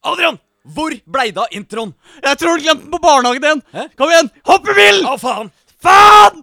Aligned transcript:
Adrian! 0.00 0.38
Hvor 0.62 0.94
blei 1.08 1.30
det 1.32 1.40
av 1.40 1.52
introen? 1.56 1.92
Jeg 2.24 2.38
tror 2.40 2.56
du 2.56 2.64
glemte 2.64 2.84
den 2.84 2.92
på 2.92 3.00
barnehagen 3.04 3.44
din! 3.44 3.60
Hæ? 3.72 3.82
Kom 3.98 4.12
igjen! 4.12 4.30
Hopp 4.48 4.68
i 4.68 4.76
bil! 4.76 5.02
Å, 5.08 5.12
faen! 5.20 5.50
Faen! 5.80 6.40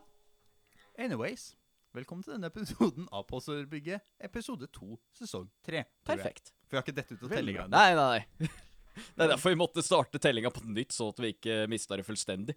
Anyways, 1.01 1.51
velkommen 1.98 2.25
til 2.25 2.35
denne 2.35 2.50
episoden 2.51 3.08
av 3.14 3.25
Postordrebygget, 3.30 4.01
episode 4.30 4.70
2, 4.74 4.98
sesong 5.22 5.48
3. 5.66 5.83
Perfekt. 6.09 6.51
For 6.67 6.78
jeg 6.78 6.82
har 6.82 6.85
ikke 6.85 6.98
dette 7.00 7.17
ut 7.17 7.25
av 7.28 7.33
tellinga 7.33 7.66
ennå. 7.66 7.74
Nei, 7.74 7.90
nei, 7.98 8.21
nei. 8.48 8.54
Det 9.18 9.25
er 9.28 9.34
derfor 9.36 9.54
vi 9.54 9.60
måtte 9.62 9.84
starte 9.86 10.21
tellinga 10.21 10.50
på 10.54 10.64
nytt, 10.66 10.94
så 10.94 11.12
at 11.14 11.20
vi 11.21 11.34
ikke 11.36 11.60
mista 11.70 11.98
det 11.98 12.05
fullstendig. 12.05 12.55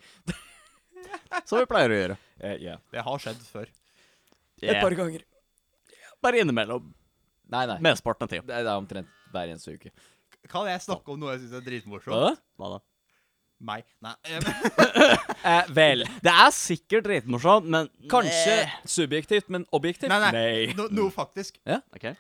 Som 1.49 1.61
vi 1.61 1.67
pleier 1.69 1.93
å 1.93 1.99
gjøre. 1.99 2.17
Eh, 2.41 2.57
ja. 2.65 2.79
Det 2.93 3.05
har 3.05 3.21
skjedd 3.21 3.43
før. 3.45 3.69
Et 4.61 4.81
par 4.81 4.97
ganger. 4.97 5.25
Bare 6.25 6.41
innimellom. 6.41 6.89
Nei, 7.53 7.67
nei. 7.69 7.77
Mesteparten 7.85 8.25
av 8.25 8.33
tida. 8.33 8.47
Det 8.49 8.57
er 8.57 8.65
det 8.65 8.73
er 8.73 8.81
omtrent 8.81 9.13
hver 9.33 9.53
eneste 9.53 9.77
uke. 9.77 9.93
Kan 10.49 10.67
jeg 10.71 10.81
snakke 10.83 11.13
om 11.13 11.21
noe 11.21 11.35
jeg 11.35 11.43
syns 11.45 11.59
er 11.61 11.67
dritmorsomt? 11.67 12.41
Hva? 12.59 12.71
Da? 12.77 12.81
Meg. 13.61 13.85
Nei. 14.01 14.15
Eh, 15.41 15.69
vel. 15.73 16.03
Det 16.21 16.29
er 16.33 16.51
sikkert 16.53 17.07
dritmorsomt, 17.07 17.65
men 17.73 17.87
Kanskje 18.13 18.57
Eh, 18.61 18.73
subjektivt, 18.89 19.47
men 19.53 19.63
objektivt? 19.73 20.11
Nei, 20.13 20.19
nei. 20.35 20.75
no, 20.77 20.85
noe 20.93 21.13
faktisk. 21.15 21.57
Ja, 21.65 21.79
OK. 21.97 22.11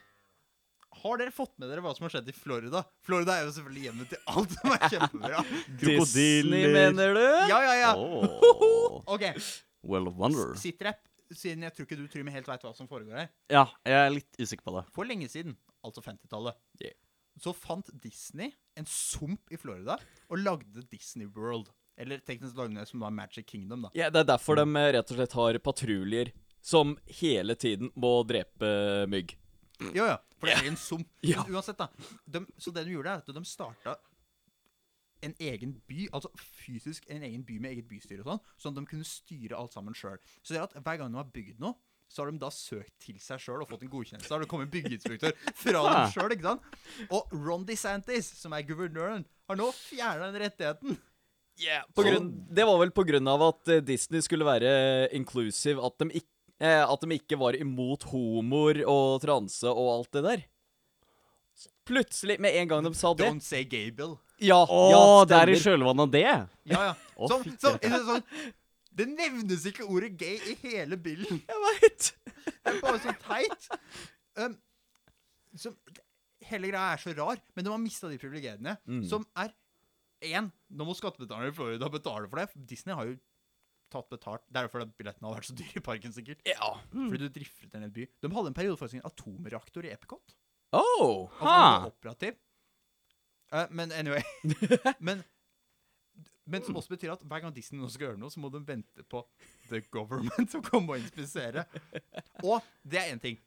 Har 1.02 1.20
dere 1.20 1.32
fått 1.32 1.52
med 1.60 1.68
dere 1.68 1.80
hva 1.84 1.92
som 1.96 2.06
har 2.06 2.14
skjedd 2.14 2.30
i 2.32 2.34
Florida? 2.36 2.80
Florida 3.04 3.36
er 3.38 3.44
jo 3.46 3.52
selvfølgelig 3.56 3.84
hjemmet 3.86 4.10
til 4.14 4.22
alt 4.32 4.56
som 4.56 4.72
er 4.72 4.86
kjempebra. 4.94 5.42
Disney, 5.82 6.64
mener 6.72 7.14
du? 7.16 7.22
Ja, 7.52 7.60
ja, 7.68 7.74
ja. 7.82 7.92
Åh. 7.96 9.04
OK. 9.14 9.26
Well 9.92 10.08
of 10.10 10.16
wonder. 10.20 10.52
Sitrep, 10.60 11.00
Siden 11.30 11.62
jeg 11.62 11.72
tror 11.76 11.86
ikke 11.86 12.00
du 12.00 12.08
Trym, 12.10 12.26
helt 12.34 12.48
veit 12.50 12.64
hva 12.66 12.72
som 12.74 12.88
foregår 12.90 13.20
her. 13.22 13.28
Ja, 13.52 13.66
jeg 13.86 14.00
er 14.00 14.10
litt 14.16 14.40
usikker 14.40 14.64
på 14.66 14.74
det. 14.80 14.86
For 14.96 15.06
lenge 15.08 15.28
siden, 15.30 15.56
altså 15.86 16.02
50-tallet, 16.08 16.56
Yeah. 16.80 16.96
Så 17.40 17.54
fant 17.56 17.88
Disney 18.02 18.52
en 18.78 18.86
sump 18.88 19.52
i 19.52 19.58
Florida 19.60 19.96
og 20.28 20.40
lagde 20.40 20.84
Disney 20.90 21.28
World. 21.28 21.70
Eller 22.00 22.22
teknisk 22.24 22.56
lagde 22.56 22.78
de 22.78 22.86
som 22.88 23.02
var 23.04 23.12
Magic 23.12 23.48
Kingdom, 23.48 23.88
da. 23.88 23.90
Ja, 23.96 24.08
det 24.12 24.22
er 24.22 24.30
derfor 24.32 24.56
de 24.60 24.64
eh, 24.68 24.92
rett 24.96 25.12
og 25.12 25.18
slett 25.18 25.36
har 25.36 25.58
patruljer 25.64 26.32
som 26.64 26.94
hele 27.20 27.56
tiden 27.60 27.90
må 27.96 28.20
drepe 28.28 28.70
mygg. 29.10 29.34
Jo, 29.96 30.04
ja. 30.04 30.18
For 30.40 30.48
det 30.48 30.56
er 30.56 30.70
en 30.70 30.78
sump. 30.80 31.08
Ja. 31.32 31.44
Uansett, 31.48 31.80
da. 31.80 31.88
De, 32.24 32.44
så 32.60 32.72
det 32.72 32.86
de 32.86 32.94
gjorde, 32.94 33.12
er 33.12 33.24
at 33.24 33.36
de 33.36 33.44
starta 33.48 33.96
en 35.20 35.34
egen 35.36 35.74
by, 35.88 36.06
altså 36.16 36.30
fysisk 36.40 37.04
en 37.12 37.24
egen 37.26 37.44
by 37.44 37.58
med 37.60 37.74
eget 37.74 37.88
bystyre 37.90 38.22
og 38.24 38.30
sånn, 38.30 38.44
sånn 38.62 38.72
at 38.72 38.78
de 38.80 38.90
kunne 38.94 39.08
styre 39.08 39.58
alt 39.58 39.76
sammen 39.76 39.96
sjøl. 39.96 40.16
Så 40.40 40.54
det 40.54 40.60
er 40.62 40.68
at 40.68 40.76
hver 40.80 41.00
gang 41.02 41.12
de 41.12 41.20
har 41.20 41.32
bygd 41.34 41.60
noe, 41.60 41.76
så 42.10 42.24
har 42.24 42.32
de 42.32 42.40
da 42.42 42.50
søkt 42.50 42.90
til 43.04 43.20
seg 43.22 43.38
sjøl 43.42 43.62
og 43.62 43.70
fått 43.70 43.84
en 43.86 43.92
godkjennelse. 43.92 44.26
Da 44.26 44.34
har 44.34 44.42
det 44.42 44.50
kommet 44.50 44.72
byggeinspektør 44.72 45.36
fra 45.46 45.74
dem 45.76 45.84
selv, 45.84 46.16
sjøl, 46.16 46.34
ikke 46.34 46.48
sant? 46.48 46.80
Og 47.06 47.36
Ron 47.36 47.66
DeSantis, 47.68 48.32
som 48.40 48.56
er 48.56 48.66
guvernøren, 48.66 49.22
har 49.50 49.60
nå 49.60 49.70
fjerna 49.76 50.32
den 50.32 50.42
rettigheten. 50.42 50.98
På 51.94 52.02
grunn, 52.06 52.30
det 52.48 52.64
var 52.66 52.78
vel 52.80 52.92
på 52.96 53.04
grunn 53.06 53.28
av 53.28 53.42
at 53.50 53.70
eh, 53.70 53.82
Disney 53.84 54.24
skulle 54.24 54.48
være 54.48 54.72
inclusive, 55.16 55.82
at 55.84 56.00
de, 56.00 56.22
ikke, 56.22 56.32
eh, 56.62 56.80
at 56.82 57.04
de 57.04 57.18
ikke 57.18 57.38
var 57.38 57.58
imot 57.58 58.08
homoer 58.10 58.82
og 58.88 59.20
transe 59.22 59.68
og 59.68 59.92
alt 59.98 60.16
det 60.16 60.24
der. 60.26 60.46
Plutselig, 61.90 62.38
med 62.40 62.56
en 62.56 62.70
gang 62.70 62.86
de 62.86 62.94
sa 62.96 63.12
det 63.14 63.28
Don't 63.28 63.44
say 63.44 63.62
gay 63.68 63.90
bill. 63.92 64.16
Ja, 64.40 64.62
Å, 64.64 64.82
ja, 64.88 65.06
det 65.28 65.36
er 65.36 65.52
i 65.52 65.60
kjølvannet 65.60 66.06
av 66.06 66.12
det? 66.14 66.26
Ja, 66.72 66.82
ja. 66.90 66.92
Som, 67.28 67.42
som, 67.60 67.76
er 67.76 68.22
det 68.90 69.06
nevnes 69.08 69.64
ikke 69.70 69.86
ordet 69.86 70.12
gay 70.18 70.38
i 70.50 70.56
hele 70.64 70.98
bilden. 71.00 71.40
Jeg 71.46 71.64
veit. 71.66 72.10
Det 72.46 72.72
er 72.72 72.80
bare 72.82 73.00
så 73.02 73.14
teit. 73.22 73.68
Um, 74.40 74.56
som, 75.58 75.76
hele 76.50 76.70
greia 76.72 76.94
er 76.94 77.02
så 77.02 77.14
rar, 77.16 77.40
men 77.54 77.66
de 77.66 77.72
har 77.72 77.82
mista 77.82 78.10
de 78.10 78.18
privilegiene. 78.20 78.76
Mm. 78.86 79.02
Som 79.10 79.26
er 79.38 79.54
Én, 80.20 80.50
nå 80.76 80.84
må 80.84 80.92
skattebetalerne 80.92 81.48
i 81.48 81.54
Florida 81.56 81.88
betale 81.88 82.28
for 82.28 82.36
det. 82.42 82.50
Disney 82.68 82.92
har 82.92 83.06
jo 83.08 83.14
tatt 83.90 84.10
betalt. 84.12 84.42
Det 84.50 84.58
er 84.58 84.66
derfor 84.66 84.84
at 84.84 84.92
billettene 84.98 85.30
har 85.30 85.38
vært 85.38 85.48
så 85.48 85.54
dyre 85.56 85.80
i 85.80 85.84
parken, 85.86 86.12
sikkert. 86.12 86.42
Ja. 86.44 86.74
Fordi 86.92 87.22
du 87.24 87.32
drifter 87.32 87.70
en 87.78 87.86
en 87.86 87.94
by. 87.94 88.04
De 88.20 88.30
hadde 88.34 88.50
en 88.52 88.56
periode 88.58 88.76
faktisk 88.76 89.00
en 89.00 89.08
atomreaktor 89.08 89.88
i 89.88 89.94
Epicot. 89.94 90.34
Oh. 90.76 91.24
Altså, 91.24 91.38
Ha. 91.40 91.56
var 91.56 91.86
operativ. 91.88 92.36
Uh, 93.50 93.64
men 93.74 93.90
anyway 93.96 94.20
men, 95.08 95.24
men 96.50 96.64
som 96.66 96.76
også 96.80 96.96
betyr 96.96 97.12
at 97.14 97.22
hver 97.22 97.44
gang 97.44 97.54
Disney 97.54 97.78
nå 97.80 97.88
skal 97.92 98.08
gjøre 98.10 98.20
noe, 98.20 98.32
så 98.32 98.42
må 98.42 98.50
de 98.52 98.60
vente 98.66 99.04
på 99.10 99.22
the 99.70 99.80
government 99.94 100.50
som 100.52 100.64
kommer 100.66 100.96
og 100.98 101.04
inspiserer. 101.04 101.68
Og 102.42 102.58
det 102.82 102.98
er 103.00 103.14
én 103.14 103.22
ting. 103.22 103.38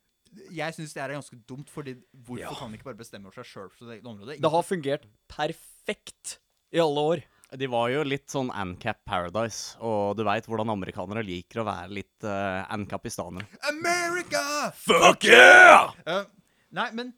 Jeg 0.50 0.74
syns 0.74 0.96
det 0.96 1.04
er 1.04 1.14
ganske 1.14 1.38
dumt, 1.50 1.70
fordi 1.70 1.94
hvorfor 2.26 2.42
Ja. 2.42 2.56
kan 2.58 2.72
de 2.72 2.80
ikke 2.80 2.88
bare 2.90 2.98
bestemme 3.04 3.30
over 3.30 3.38
seg 3.38 3.46
sjøl 3.52 3.70
på 3.76 3.92
område? 4.10 4.40
Det 4.42 4.50
har 4.56 4.66
fungert 4.66 5.06
perfekt 5.30 6.40
i 6.74 6.82
alle 6.82 7.04
år. 7.14 7.22
De 7.54 7.68
var 7.70 7.92
jo 7.94 8.02
litt 8.02 8.32
sånn 8.34 8.50
Ancap 8.50 9.04
Paradise, 9.06 9.76
og 9.78 10.16
du 10.18 10.24
veit 10.26 10.48
hvordan 10.50 10.72
amerikanere 10.74 11.22
liker 11.22 11.62
å 11.62 11.68
være 11.68 11.92
litt 12.00 12.26
uh, 12.26 12.64
ancapistanere. 12.74 13.46
America! 13.70 14.72
Fuck 14.74 15.28
yeah! 15.30 15.94
Uh, 16.08 16.24
nei, 16.74 16.88
men 16.98 17.14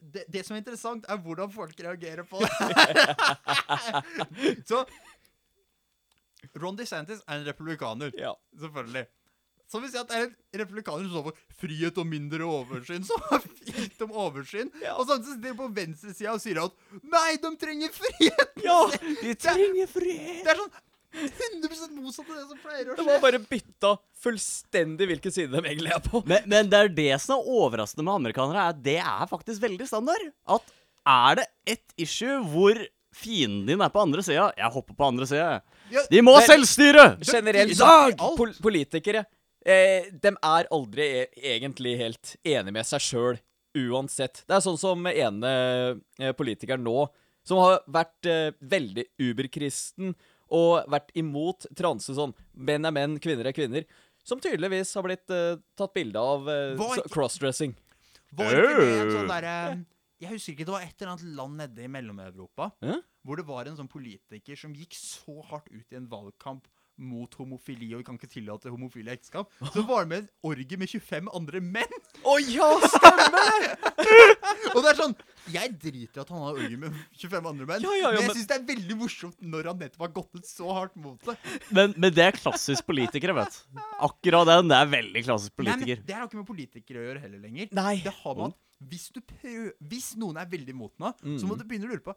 det, 0.00 0.26
det 0.28 0.44
som 0.44 0.56
er 0.56 0.60
interessant, 0.60 1.08
er 1.08 1.16
hvordan 1.24 1.48
folk 1.52 1.72
reagerer 1.80 2.28
på 2.28 2.44
det. 2.44 2.50
Så 4.68 4.84
Ron 6.58 6.76
DeSantis 6.78 7.20
er 7.26 7.38
en 7.40 7.46
republikaner, 7.46 8.10
Ja. 8.18 8.34
selvfølgelig. 8.58 9.06
Så 9.70 9.78
vil 9.78 9.90
si 9.92 9.98
at 10.00 10.08
det 10.10 10.16
er 10.18 10.24
en 10.26 10.60
republikaner 10.64 11.04
som 11.06 11.12
står 11.14 11.26
for 11.28 11.36
frihet 11.62 11.98
og 12.02 12.06
mindre 12.10 12.42
oversyn. 12.42 13.04
Som 13.06 13.22
har 13.28 13.38
frihet 13.38 14.00
om 14.02 14.10
oversyn. 14.18 14.70
Ja. 14.82 14.96
Og 14.98 15.06
samtidig 15.06 15.36
sitter 15.36 15.52
de 15.52 15.58
på 15.60 15.68
venstresida 15.76 16.32
og 16.34 16.40
sier 16.42 16.58
at 16.64 16.74
nei, 17.06 17.36
de 17.38 17.52
trenger 17.60 17.92
frihet! 17.94 18.56
Ja, 18.66 18.80
De 19.22 19.34
trenger 19.38 19.86
frihet! 19.92 20.42
Det 20.42 20.50
er 20.50 20.58
sånn 20.58 20.72
100 21.10 22.02
motsatt 22.02 22.28
av 22.30 22.36
det 22.38 22.44
som 22.50 22.58
pleier 22.62 22.90
å 22.90 22.94
skje. 22.96 23.04
De 23.04 23.10
har 23.14 23.22
bare 23.22 23.40
bytta 23.50 23.92
fullstendig 24.22 25.06
hvilken 25.10 25.32
side 25.34 25.50
de 25.54 25.62
egentlig 25.62 25.94
er 25.94 26.02
på. 26.04 26.20
Men, 26.26 26.44
men 26.50 26.68
det 26.70 26.78
er 26.84 26.92
det 26.98 27.08
som 27.22 27.36
er 27.38 27.48
overraskende 27.62 28.04
med 28.06 28.18
amerikanere, 28.20 28.62
er 28.66 28.74
at 28.74 28.82
det 28.84 28.98
er 29.02 29.30
faktisk 29.30 29.62
veldig 29.64 29.86
standard. 29.90 30.26
At 30.50 30.70
er 31.10 31.40
det 31.40 31.46
ett 31.78 31.94
issue 32.06 32.36
hvor 32.52 32.78
fienden 33.20 33.66
din 33.68 33.84
er 33.84 33.92
på 33.92 34.00
andre 34.02 34.22
sida 34.24 34.48
Jeg 34.56 34.72
hopper 34.74 34.96
på 34.98 35.06
andre 35.10 35.28
sida. 35.28 35.60
Ja, 35.92 36.02
De 36.10 36.22
må 36.24 36.34
ha 36.36 36.42
selvstyre! 36.46 37.04
Generelt 37.26 37.74
I 37.74 37.78
dag! 37.78 38.16
pol 38.38 38.52
politikere 38.62 39.24
eh, 39.66 40.08
De 40.12 40.32
er 40.34 40.68
aldri 40.72 41.06
e 41.20 41.24
egentlig 41.54 41.96
helt 42.00 42.34
enige 42.42 42.74
med 42.76 42.88
seg 42.88 43.04
sjøl, 43.04 43.40
uansett. 43.76 44.42
Det 44.48 44.56
er 44.56 44.64
sånn 44.64 44.78
som 44.80 45.06
ene 45.10 45.54
eh, 46.18 46.32
politikeren 46.38 46.82
nå, 46.86 47.04
som 47.46 47.60
har 47.62 47.80
vært 47.90 48.28
eh, 48.28 48.50
veldig 48.60 49.06
uberkristen 49.22 50.14
og 50.50 50.88
vært 50.90 51.12
imot 51.18 51.68
transe 51.78 52.14
sånn 52.16 52.32
menn 52.58 52.88
er 52.88 52.94
menn, 52.94 53.18
kvinner 53.22 53.46
er 53.46 53.54
kvinner, 53.54 53.86
som 54.26 54.40
tydeligvis 54.42 54.90
har 54.98 55.06
blitt 55.06 55.30
eh, 55.34 55.60
tatt 55.78 55.94
bilde 55.96 56.18
av 56.20 56.50
eh, 56.50 56.82
crossdressing. 57.12 57.76
Var 58.36 58.50
ikke 58.58 58.74
det 58.80 58.90
en 59.00 59.14
sånn 59.14 59.30
derre 59.30 59.54
Jeg 60.22 60.30
husker 60.36 60.52
ikke, 60.54 60.66
det 60.68 60.74
var 60.74 60.82
et 60.84 61.00
eller 61.00 61.12
annet 61.16 61.30
land 61.38 61.56
nede 61.58 61.82
i 61.82 61.88
Mellom-Europa 61.90 62.68
Hæ? 62.84 62.98
Hvor 63.26 63.40
det 63.40 63.46
var 63.48 63.68
en 63.68 63.78
sånn 63.78 63.90
politiker 63.90 64.58
som 64.58 64.76
gikk 64.76 64.96
så 64.96 65.40
hardt 65.50 65.68
ut 65.72 65.92
i 65.92 65.98
en 65.98 66.08
valgkamp 66.10 66.68
mot 67.00 67.32
homofili, 67.40 67.88
og 67.94 68.02
vi 68.02 68.06
kan 68.06 68.18
ikke 68.18 68.28
tillate 68.28 68.70
homofile 68.72 69.14
ekteskap. 69.14 69.48
Så 69.72 69.82
var 69.88 70.04
det 70.04 70.10
med 70.10 70.18
en 70.18 70.28
orgie 70.50 70.76
med 70.80 70.90
25 70.90 71.30
andre 71.36 71.62
menn! 71.64 71.94
Å 72.28 72.34
ja, 72.44 72.68
stemmer! 72.92 73.66
Og 74.74 74.84
det 74.84 74.90
er 74.92 74.96
sånn 74.98 75.14
Jeg 75.50 75.72
driter 75.80 76.20
i 76.20 76.22
at 76.22 76.30
han 76.32 76.42
har 76.44 76.58
orgie 76.58 76.78
med 76.80 76.94
25 77.16 77.48
andre 77.50 77.66
menn, 77.68 77.84
Ja, 77.84 77.94
ja, 77.96 78.10
ja, 78.12 78.20
men 78.20 78.28
jeg 78.28 78.36
syns 78.38 78.50
det 78.50 78.56
er 78.58 78.66
veldig 78.68 78.96
morsomt 79.00 79.40
når 79.40 79.70
han 79.70 79.80
nettopp 79.80 80.04
har 80.04 80.12
gått 80.20 80.40
ut 80.40 80.48
så 80.50 80.74
hardt 80.76 80.96
mot 81.00 81.24
det. 81.26 81.36
Men, 81.72 81.94
men 81.96 82.14
det 82.14 82.26
er 82.26 82.36
klassisk 82.36 82.86
politikere, 82.88 83.34
vet 83.40 83.56
du. 83.56 83.84
Akkurat 84.04 84.48
den. 84.50 84.70
Det 84.70 84.80
er 84.80 84.90
veldig 84.96 85.24
klassisk 85.26 85.64
Nei, 85.64 85.76
men 85.80 86.04
det 86.06 86.16
har 86.16 86.28
ikke 86.28 86.42
med 86.42 86.48
politikere 86.48 87.00
å 87.00 87.06
gjøre 87.08 87.24
heller 87.24 87.44
lenger. 87.48 87.72
Nei. 87.76 87.94
Det 88.04 88.12
har 88.20 88.36
man. 88.38 88.54
hvis, 88.92 89.08
du 89.14 89.20
prøv, 89.24 89.70
hvis 89.90 90.12
noen 90.20 90.40
er 90.40 90.48
veldig 90.52 90.76
imot 90.76 90.94
noe, 91.02 91.16
så 91.40 91.48
må 91.48 91.56
du 91.56 91.64
begynne 91.68 91.88
å 91.88 91.94
lure 91.94 92.04
på 92.04 92.16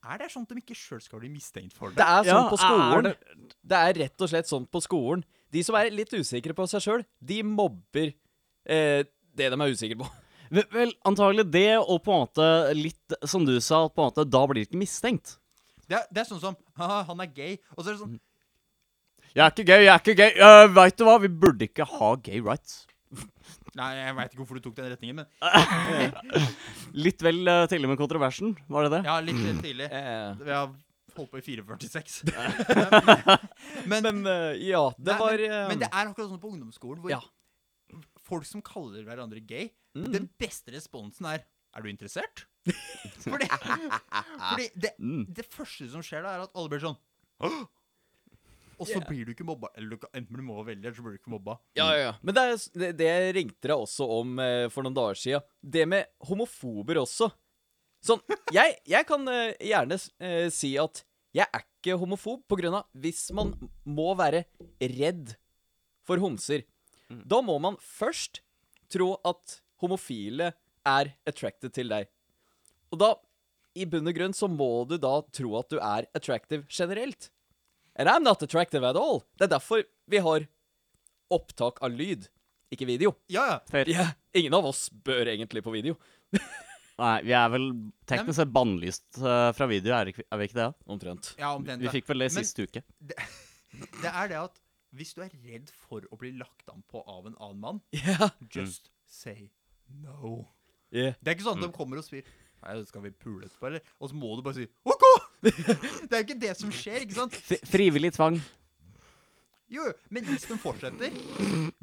Er 0.00 0.16
det 0.22 0.30
sånn 0.32 0.46
at 0.46 0.54
de 0.54 0.62
ikke 0.62 0.76
sjøl 0.78 1.00
skal 1.04 1.20
bli 1.20 1.28
mistenkt 1.28 1.74
for 1.76 1.90
Det 1.92 1.96
det? 2.00 2.06
er 2.06 2.24
sånn 2.24 2.44
Ja, 2.44 2.48
på 2.48 2.56
er 2.56 2.62
skolen. 2.64 3.02
det- 3.04 3.56
Det 3.66 3.76
er 3.76 3.92
rett 4.04 4.20
og 4.22 4.28
slett 4.30 4.48
sånn 4.48 4.66
på 4.70 4.80
skolen. 4.80 5.24
De 5.52 5.62
som 5.62 5.74
er 5.76 5.90
litt 5.90 6.10
usikre 6.10 6.54
på 6.54 6.66
seg 6.68 6.80
sjøl, 6.80 7.04
de 7.22 7.42
mobber 7.42 8.14
eh, 8.66 9.02
det 9.34 9.50
de 9.50 9.56
er 9.60 9.70
usikre 9.74 9.98
på. 9.98 10.08
Vel, 10.50 10.64
vel, 10.72 10.92
antagelig 11.06 11.44
det, 11.52 11.78
og 11.78 12.02
på 12.02 12.10
en 12.10 12.24
måte 12.26 12.74
litt 12.74 13.12
som 13.24 13.44
du 13.46 13.60
sa, 13.60 13.86
på 13.88 14.02
en 14.02 14.10
måte 14.10 14.24
da 14.28 14.40
blir 14.46 14.64
det 14.64 14.68
ikke 14.70 14.80
mistenkt. 14.82 15.36
Det 15.86 15.94
er, 15.96 16.06
det 16.10 16.18
er 16.24 16.24
sånn 16.34 16.40
som 16.40 16.56
Haha, 16.76 17.04
han 17.06 17.20
er 17.20 17.26
gay. 17.26 17.58
Og 17.76 17.84
så 17.84 17.90
er 17.90 17.92
det 17.94 18.00
sånn 18.00 18.20
Jeg 19.34 19.44
er 19.46 19.50
ikke 19.52 19.66
gay, 19.66 19.84
jeg 19.84 19.94
er 19.94 20.00
ikke 20.02 20.16
gay. 20.16 20.32
Uh, 20.42 20.66
Veit 20.74 20.96
du 20.96 21.04
hva, 21.04 21.20
vi 21.22 21.28
burde 21.28 21.68
ikke 21.68 21.86
ha 21.86 22.16
gay 22.16 22.40
rights. 22.40 22.86
Nei, 23.78 23.88
jeg 24.00 24.14
veit 24.18 24.32
ikke 24.32 24.40
hvorfor 24.42 24.58
du 24.58 24.64
tok 24.64 24.76
den 24.80 24.88
retningen, 24.92 25.20
men 25.20 25.26
Litt 27.06 27.22
vel 27.22 27.42
uh, 27.46 27.66
tidlig 27.70 27.90
med 27.92 27.98
kontroversen, 28.00 28.54
var 28.68 28.86
det 28.86 28.92
det? 28.96 29.02
ja, 29.06 29.18
litt 29.22 29.38
mm. 29.38 29.60
tidlig. 29.64 29.90
Eh, 30.00 30.30
Vi 30.40 30.50
har 30.50 30.70
holdt 31.16 31.30
på 31.32 31.38
i 31.38 31.44
446. 31.44 32.20
men, 33.90 34.02
men 34.06 34.20
uh, 34.26 34.54
ja, 34.58 34.82
det 34.98 35.14
nei, 35.14 35.20
var 35.20 35.36
men, 35.44 35.54
eh, 35.58 35.68
men 35.70 35.82
det 35.82 35.90
er 35.90 36.10
akkurat 36.10 36.30
sånn 36.32 36.42
på 36.42 36.50
ungdomsskolen 36.54 37.02
hvor 37.04 37.12
Ja. 37.14 37.20
folk 38.26 38.46
som 38.48 38.62
kaller 38.64 39.04
hverandre 39.06 39.42
gay, 39.46 39.70
Mm. 39.90 40.04
den 40.14 40.26
beste 40.38 40.70
responsen 40.70 41.26
er 41.26 41.40
Er 41.74 41.82
du 41.82 41.88
interessert? 41.90 42.44
Fordi, 43.24 43.46
fordi 43.50 44.68
det, 44.78 44.92
Mm. 45.02 45.24
det 45.34 45.44
første 45.50 45.88
som 45.90 46.02
skjer 46.02 46.22
da, 46.22 46.36
er 46.36 46.44
at 46.44 46.54
alle 46.54 46.70
blir 46.70 46.82
sånn! 46.82 46.96
Og 48.80 48.88
så 48.88 48.96
Yeah. 48.96 49.08
blir 49.10 49.26
du 49.28 49.32
ikke 49.34 49.44
mobba. 49.44 49.68
Eller 49.76 49.90
du 49.92 49.98
kan, 50.00 50.10
enten 50.16 50.36
du 50.40 50.42
må 50.46 50.56
velge, 50.64 50.80
eller 50.86 50.96
så 50.96 51.02
blir 51.04 51.12
du 51.16 51.20
ikke 51.20 51.34
mobba. 51.34 51.58
Ja, 51.76 51.90
ja, 51.92 51.98
ja. 52.06 52.12
Men 52.24 52.34
det, 52.38 52.42
er, 52.48 52.62
det, 52.80 52.88
det 52.96 53.10
ringte 53.36 53.68
deg 53.68 53.76
også 53.76 54.06
om 54.20 54.38
eh, 54.40 54.68
for 54.72 54.86
noen 54.86 54.96
dager 54.96 55.18
siden. 55.20 55.44
Det 55.60 55.84
med 55.88 56.08
homofober 56.30 57.02
også. 57.02 57.28
Sånn, 58.00 58.22
jeg, 58.56 58.78
jeg 58.88 59.04
kan 59.06 59.28
eh, 59.28 59.52
gjerne 59.68 59.98
eh, 60.24 60.46
si 60.54 60.72
at 60.80 61.02
jeg 61.36 61.44
er 61.46 61.62
ikke 61.66 61.98
homofob 62.00 62.40
på 62.48 62.56
grunn 62.58 62.74
av 62.80 62.88
hvis 62.96 63.26
man 63.36 63.52
må 63.86 64.08
være 64.18 64.46
redd 64.80 65.36
for 66.08 66.18
homser, 66.24 66.64
da 67.10 67.38
må 67.44 67.58
man 67.62 67.76
først 67.82 68.40
tro 68.90 69.12
at 69.26 69.60
homofile 69.82 70.52
er 70.88 71.12
attracted 71.28 71.74
til 71.76 71.92
deg. 71.92 72.08
Og 72.90 72.98
da, 73.02 73.10
i 73.78 73.84
bunn 73.86 74.08
og 74.10 74.16
grunn, 74.16 74.34
så 74.34 74.48
må 74.50 74.84
du 74.90 74.96
da 74.98 75.20
tro 75.36 75.52
at 75.60 75.68
du 75.70 75.76
er 75.78 76.08
attractive 76.16 76.64
generelt. 76.72 77.28
And 78.00 78.08
I'm 78.08 78.24
not 78.24 78.40
attractive 78.42 78.86
at 78.88 78.96
all. 78.96 79.20
Det 79.36 79.44
er 79.44 79.52
derfor 79.58 79.82
vi 80.08 80.20
har 80.24 80.46
opptak 81.30 81.82
av 81.84 81.92
lyd, 81.92 82.24
ikke 82.72 82.86
video. 82.88 83.12
Ja, 83.28 83.60
ja. 83.84 84.06
Ingen 84.34 84.54
av 84.56 84.64
oss 84.70 84.86
bør 85.04 85.28
egentlig 85.28 85.60
på 85.66 85.74
video. 85.74 85.98
Nei, 87.00 87.14
vi 87.24 87.34
er 87.36 87.52
vel 87.52 87.66
teknisk 88.08 88.38
sett 88.40 88.50
bannlyst 88.52 89.20
eh, 89.20 89.50
fra 89.56 89.68
video, 89.68 89.92
er, 89.96 90.10
ikke, 90.12 90.24
er 90.32 90.40
vi 90.40 90.48
ikke 90.48 90.58
det? 90.58 90.66
Omtrent. 90.92 91.30
ja 91.40 91.52
omtrent 91.56 91.80
Vi 91.80 91.88
vi 91.88 91.94
fikk 91.98 92.08
vel 92.10 92.24
det 92.24 92.30
sist 92.34 92.60
uke. 92.60 92.82
Det 94.02 94.10
er 94.10 94.26
det 94.32 94.38
at 94.40 94.56
hvis 94.98 95.12
du 95.14 95.20
er 95.22 95.30
redd 95.46 95.68
for 95.86 96.02
å 96.10 96.16
bli 96.18 96.32
lagt 96.34 96.72
an 96.72 96.80
på 96.90 97.04
av 97.06 97.28
en 97.28 97.36
annen 97.38 97.60
mann, 97.62 97.78
yeah. 97.94 98.32
just 98.50 98.88
say 99.06 99.52
no. 99.86 100.48
Yeah. 100.90 101.14
Det 101.22 101.30
er 101.30 101.36
ikke 101.38 101.46
sånn 101.46 101.60
Mm. 101.60 101.68
at 101.68 101.70
de 101.70 101.76
kommer 101.76 102.00
og 102.00 102.04
spyr 102.08 102.24
Nei, 102.60 102.74
skal 102.84 103.04
vi 103.06 103.12
pule 103.16 103.46
etterpå, 103.46 103.70
eller? 103.70 103.84
Og 104.02 104.10
så 104.10 104.18
må 104.18 104.34
du 104.36 104.42
bare 104.44 104.58
si 104.58 104.66
OK! 104.84 104.99
det 106.08 106.12
er 106.12 106.20
jo 106.20 106.24
ikke 106.26 106.40
det 106.40 106.54
som 106.58 106.70
skjer, 106.74 107.04
ikke 107.06 107.16
sant? 107.16 107.36
Fri- 107.48 107.60
Frivillig 107.68 108.12
tvang. 108.16 108.36
Jo, 109.70 109.84
jo, 109.86 109.92
men 110.10 110.24
hvis 110.26 110.48
de 110.50 110.56
fortsetter 110.58 111.12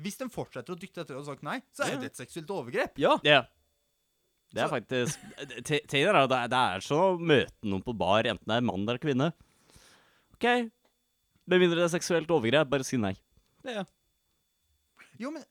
Hvis 0.03 0.17
de 0.19 0.25
fortsetter 0.29 0.73
å 0.75 0.79
dytte 0.79 1.05
etter 1.05 1.15
og 1.17 1.23
sagt 1.25 1.45
nei, 1.47 1.61
så 1.73 1.85
er 1.85 1.93
jo 1.95 2.01
det 2.03 2.09
et 2.11 2.19
seksuelt 2.19 2.49
overgrep. 2.51 2.97
Ja. 2.99 3.13
Ja. 3.23 3.45
Det 4.53 4.61
er 4.63 4.67
Så- 4.67 4.75
faktisk 4.75 5.63
Te- 5.63 6.01
er 6.03 6.15
at 6.19 6.29
det 6.29 6.37
er- 6.37 6.47
det 6.51 6.59
er 6.75 6.79
som 6.83 6.97
å 6.99 7.19
møte 7.19 7.63
noen 7.63 7.83
på 7.83 7.95
bar, 7.97 8.23
enten 8.27 8.45
det 8.45 8.57
er 8.57 8.61
mann 8.67 8.83
eller 8.83 8.99
kvinne. 8.99 9.31
OK. 10.35 10.43
Med 11.47 11.59
mindre 11.63 11.79
det 11.79 11.87
er 11.87 11.97
seksuelt 11.99 12.27
overgrep, 12.29 12.69
bare 12.69 12.83
si 12.83 12.97
nei. 12.97 13.15
ja. 13.65 13.83
Jo, 15.17 15.31
men 15.31 15.43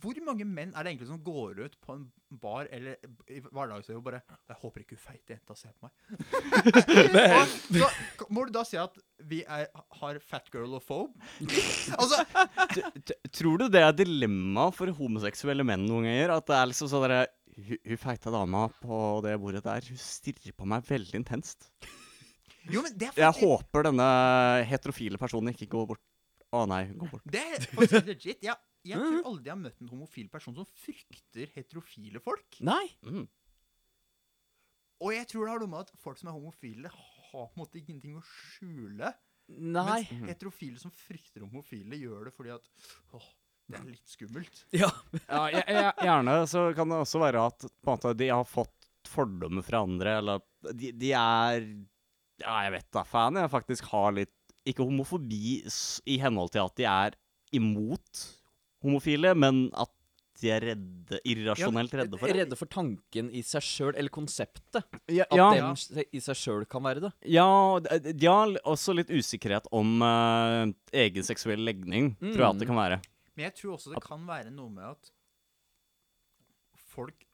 hvor 0.00 0.18
mange 0.24 0.46
menn 0.48 0.72
er 0.72 0.84
det 0.84 0.92
egentlig 0.92 1.08
som 1.10 1.20
går 1.22 1.60
ut 1.66 1.74
på 1.84 1.94
en 1.94 2.04
bar 2.42 2.68
eller 2.74 2.96
i 3.30 3.40
hverdagslivet 3.44 3.98
og 3.98 4.04
bare 4.06 4.20
'Jeg 4.24 4.56
håper 4.62 4.82
ikke 4.82 4.96
hun 4.96 5.02
feite 5.04 5.34
jenta 5.34 5.54
ser 5.54 5.74
på 5.76 5.86
meg'. 5.86 5.94
og, 7.38 7.52
så 7.78 8.28
må 8.30 8.46
du 8.46 8.52
da 8.54 8.64
si 8.66 8.78
at 8.80 8.96
vi 9.20 9.42
er, 9.44 9.66
har 10.00 10.18
fat 10.18 10.50
girl 10.52 10.78
og 10.78 10.82
phobe? 10.82 11.12
altså, 12.00 12.24
Tror 13.32 13.60
du 13.60 13.68
det 13.68 13.82
er 13.82 13.92
dilemma 13.92 14.70
for 14.74 14.90
homoseksuelle 14.90 15.66
menn 15.66 15.86
noen 15.86 16.08
ganger? 16.08 16.36
At 16.38 16.48
det 16.48 16.58
er 16.58 16.70
liksom 16.72 16.90
sånn 16.90 17.06
derre 17.06 17.24
Hun 17.54 17.78
hun 17.86 18.00
feita 18.00 18.32
dama 18.34 18.66
på 18.82 19.20
det 19.22 19.36
bordet 19.38 19.62
der, 19.62 19.84
hun 19.86 20.00
stirrer 20.00 20.56
på 20.56 20.66
meg 20.66 20.82
veldig 20.88 21.20
intenst. 21.20 21.68
jo, 22.66 22.82
er 22.82 23.12
Jeg 23.14 23.34
håper 23.44 23.86
denne 23.86 24.08
heterofile 24.66 25.20
personen 25.20 25.54
ikke 25.54 25.70
går 25.70 25.86
bort. 25.92 26.02
Å 26.50 26.66
nei, 26.66 26.84
hun 26.90 26.98
går 26.98 27.12
bort. 27.12 27.22
det 27.30 27.42
er 27.42 27.66
faktisk 27.70 28.10
legit. 28.10 28.42
Jeg, 28.42 28.58
jeg 28.84 29.00
tror 29.00 29.28
aldri 29.30 29.48
jeg 29.48 29.54
har 29.54 29.62
møtt 29.62 29.80
en 29.80 29.92
homofil 29.94 30.28
person 30.32 30.56
som 30.58 30.68
frykter 30.84 31.52
heterofile 31.54 32.20
folk. 32.24 32.58
Nei. 32.64 32.84
Mm. 33.06 33.24
Og 35.04 35.14
jeg 35.14 35.28
tror 35.30 35.46
det 35.46 35.54
har 35.54 35.62
noe 35.64 35.72
med 35.72 35.86
at 35.86 36.02
folk 36.02 36.20
som 36.20 36.30
er 36.30 36.36
homofile, 36.36 36.90
har 36.90 37.46
på 37.48 37.56
en 37.56 37.62
måte 37.64 37.80
ingenting 37.80 38.18
å 38.18 38.24
skjule. 38.24 39.14
Nei. 39.48 40.02
Mens 40.04 40.28
heterofile 40.30 40.80
som 40.80 40.92
frykter 40.94 41.44
homofile, 41.44 41.98
gjør 42.00 42.28
det 42.28 42.34
fordi 42.36 42.54
at 42.54 42.70
åh, 43.16 43.26
det 43.68 43.80
er 43.80 43.88
litt 43.88 44.14
skummelt. 44.14 44.62
Ja. 44.82 44.90
Ja, 45.26 45.42
jeg, 45.52 45.64
jeg, 45.68 45.90
gjerne 46.08 46.38
så 46.50 46.68
kan 46.76 46.92
det 46.92 47.00
også 47.04 47.20
være 47.24 47.48
at 47.50 47.66
på 47.66 47.90
en 47.90 47.98
måte, 47.98 48.14
de 48.20 48.30
har 48.32 48.46
fått 48.48 48.88
fordommer 49.08 49.64
fra 49.64 49.82
andre, 49.84 50.16
eller 50.20 50.44
de, 50.72 50.94
de 50.96 51.12
er 51.16 51.66
Ja, 52.40 52.54
jeg 52.66 52.72
vet 52.78 52.88
da 52.96 53.04
fan. 53.06 53.36
Jeg 53.40 53.52
faktisk 53.52 53.90
har 53.92 54.14
litt 54.16 54.32
Ikke 54.66 54.86
homofobi 54.86 55.60
i 56.08 56.16
henhold 56.22 56.54
til 56.54 56.64
at 56.64 56.80
de 56.80 56.88
er 56.88 57.18
imot 57.54 58.22
homofile, 58.84 59.34
men 59.38 59.66
at 59.74 59.90
de 60.42 60.50
er 60.50 60.64
redde, 60.66 61.18
irrasjonelt 61.30 61.92
redde 61.94 62.18
for 62.18 62.26
det. 62.26 62.36
Redde 62.42 62.56
for 62.58 62.66
tanken 62.70 63.28
i 63.30 63.40
seg 63.46 63.62
sjøl, 63.62 63.92
eller 63.94 64.10
konseptet. 64.12 64.82
Ja, 65.14 65.24
At 65.30 65.38
ja, 65.38 65.48
dem 65.54 66.02
i 66.10 66.22
seg 66.24 66.38
sjøl 66.40 66.64
kan 66.68 66.82
være 66.84 67.04
det. 67.06 67.12
ja, 67.30 67.46
de 67.80 68.26
har 68.26 68.56
også 68.66 68.96
litt 68.98 69.12
usikkerhet 69.14 69.68
om 69.72 70.02
uh, 70.02 70.66
egen 70.92 71.26
seksuell 71.26 71.62
legning, 71.64 72.16
tror 72.18 72.42
jeg 72.42 72.48
at 72.50 72.62
det 72.64 72.68
kan 72.72 72.80
være. 72.80 72.98
Men 73.38 73.46
jeg 73.48 73.54
tror 73.60 73.76
også 73.76 73.94
det 73.94 74.02
kan 74.04 74.26
være 74.26 74.50
noe 74.54 74.70
med 74.74 74.90
at 74.90 75.12
folk 76.94 77.24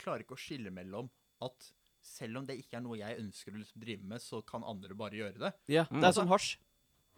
klarer 0.00 0.24
ikke 0.24 0.36
å 0.36 0.40
skille 0.40 0.72
mellom 0.72 1.08
at 1.44 1.70
selv 2.04 2.40
om 2.40 2.48
det 2.48 2.56
ikke 2.60 2.78
er 2.80 2.84
noe 2.84 2.98
jeg 2.98 3.20
ønsker 3.20 3.52
å 3.54 3.60
liksom 3.60 3.80
drive 3.84 4.04
med, 4.08 4.20
så 4.24 4.40
kan 4.48 4.64
andre 4.66 4.96
bare 4.96 5.16
gjøre 5.20 5.38
det. 5.44 5.52
Ja, 5.72 5.84
Det 5.92 6.08
er 6.08 6.16
som 6.16 6.28
hasj. 6.32 6.54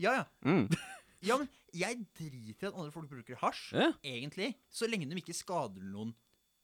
Ja, 0.02 0.12
ja. 0.18 0.24
Mm. 0.46 0.66
Ja, 1.22 1.36
men 1.38 1.48
jeg 1.72 2.00
driter 2.18 2.66
i 2.66 2.68
at 2.68 2.74
andre 2.74 2.90
folk 2.92 3.08
bruker 3.10 3.36
hasj, 3.42 3.72
Ja. 3.78 3.92
egentlig, 4.04 4.54
så 4.70 4.88
lenge 4.90 5.08
de 5.08 5.16
ikke 5.20 5.34
skader 5.34 5.82
noen. 5.82 6.14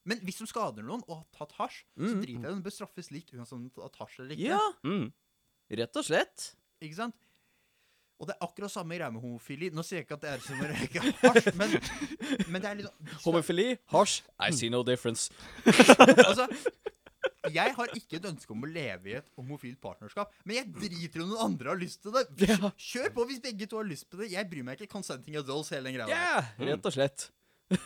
Men 0.05 0.19
hvis 0.25 0.37
de 0.39 0.47
skader 0.47 0.83
noen 0.83 1.03
og 1.07 1.17
har 1.17 1.25
tatt 1.37 1.53
hasj, 1.59 1.83
så 1.97 2.03
Mm. 2.15 2.21
driter 2.21 2.33
jeg 2.33 2.39
i 2.39 2.41
det. 2.47 2.55
De 2.55 2.61
bør 2.69 2.75
straffes 2.75 3.11
likt 3.11 3.33
uansett 3.33 3.53
om 3.53 3.63
de 3.63 3.71
har 3.81 3.89
tatt 3.89 3.99
hasj 4.07 4.19
eller 4.19 4.35
ikke. 4.35 4.49
Ja, 4.49 4.73
Mm. 4.83 5.11
rett 5.71 5.95
og 5.95 6.05
slett. 6.05 6.55
Ikke 6.81 6.95
sant? 6.95 7.15
Og 8.19 8.27
det 8.27 8.35
er 8.35 8.45
akkurat 8.47 8.69
samme 8.71 8.97
greia 8.97 9.09
med 9.11 9.21
homofili. 9.21 9.69
Nå 9.71 9.81
sier 9.81 9.99
jeg 9.99 10.07
ikke 10.07 10.15
at 10.15 10.21
det 10.21 10.29
er 10.29 10.39
som 10.39 10.59
å 10.59 10.67
røyke 10.67 10.99
hasj, 11.23 11.55
men, 11.55 11.69
men 12.51 12.61
det 12.61 12.69
er 12.69 12.75
litt 12.75 12.87
sånn 12.87 13.21
Homofili, 13.23 13.77
hasj, 13.93 14.21
I 14.39 14.51
see 14.51 14.67
no 14.69 14.83
difference. 14.83 15.29
Altså, 15.65 16.47
jeg 17.55 17.73
har 17.75 17.87
ikke 17.97 18.15
et 18.19 18.25
ønske 18.29 18.51
om 18.55 18.63
å 18.65 18.67
leve 18.69 19.05
i 19.11 19.13
et 19.19 19.27
homofilt 19.39 19.79
partnerskap, 19.83 20.27
men 20.43 20.53
jeg 20.59 20.65
driter 20.75 21.19
i 21.19 21.21
om 21.23 21.29
noen 21.33 21.43
andre 21.49 21.67
har 21.73 21.79
lyst 21.79 21.99
til 22.05 22.11
det. 22.15 22.23
Kjør 22.89 23.09
på 23.15 23.21
hvis 23.29 23.41
begge 23.43 23.65
to 23.69 23.75
har 23.81 23.87
lyst 23.89 24.05
på 24.09 24.15
det. 24.21 24.27
Jeg 24.35 24.43
bryr 24.51 24.63
meg 24.67 24.73
ikke. 24.79 24.91
Consenting 24.93 25.33
adults, 25.39 25.69
hele 25.73 25.85
den 25.89 25.95
greia 25.99 26.07
der. 26.09 26.15
Ja, 26.15 26.37
rett 26.71 26.85
og 26.89 26.93
slett. 26.95 27.19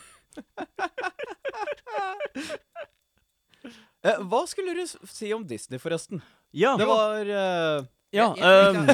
Eh, 4.04 4.18
Hva 4.28 4.42
skulle 4.52 4.74
du 4.76 4.84
si 5.08 5.30
om 5.32 5.46
Disney, 5.48 5.80
forresten? 5.80 6.20
Ja. 6.52 6.74
Det 6.76 6.84
var 6.90 7.24
uh, 7.24 7.86
Ja, 8.12 8.26
ehm, 8.36 8.90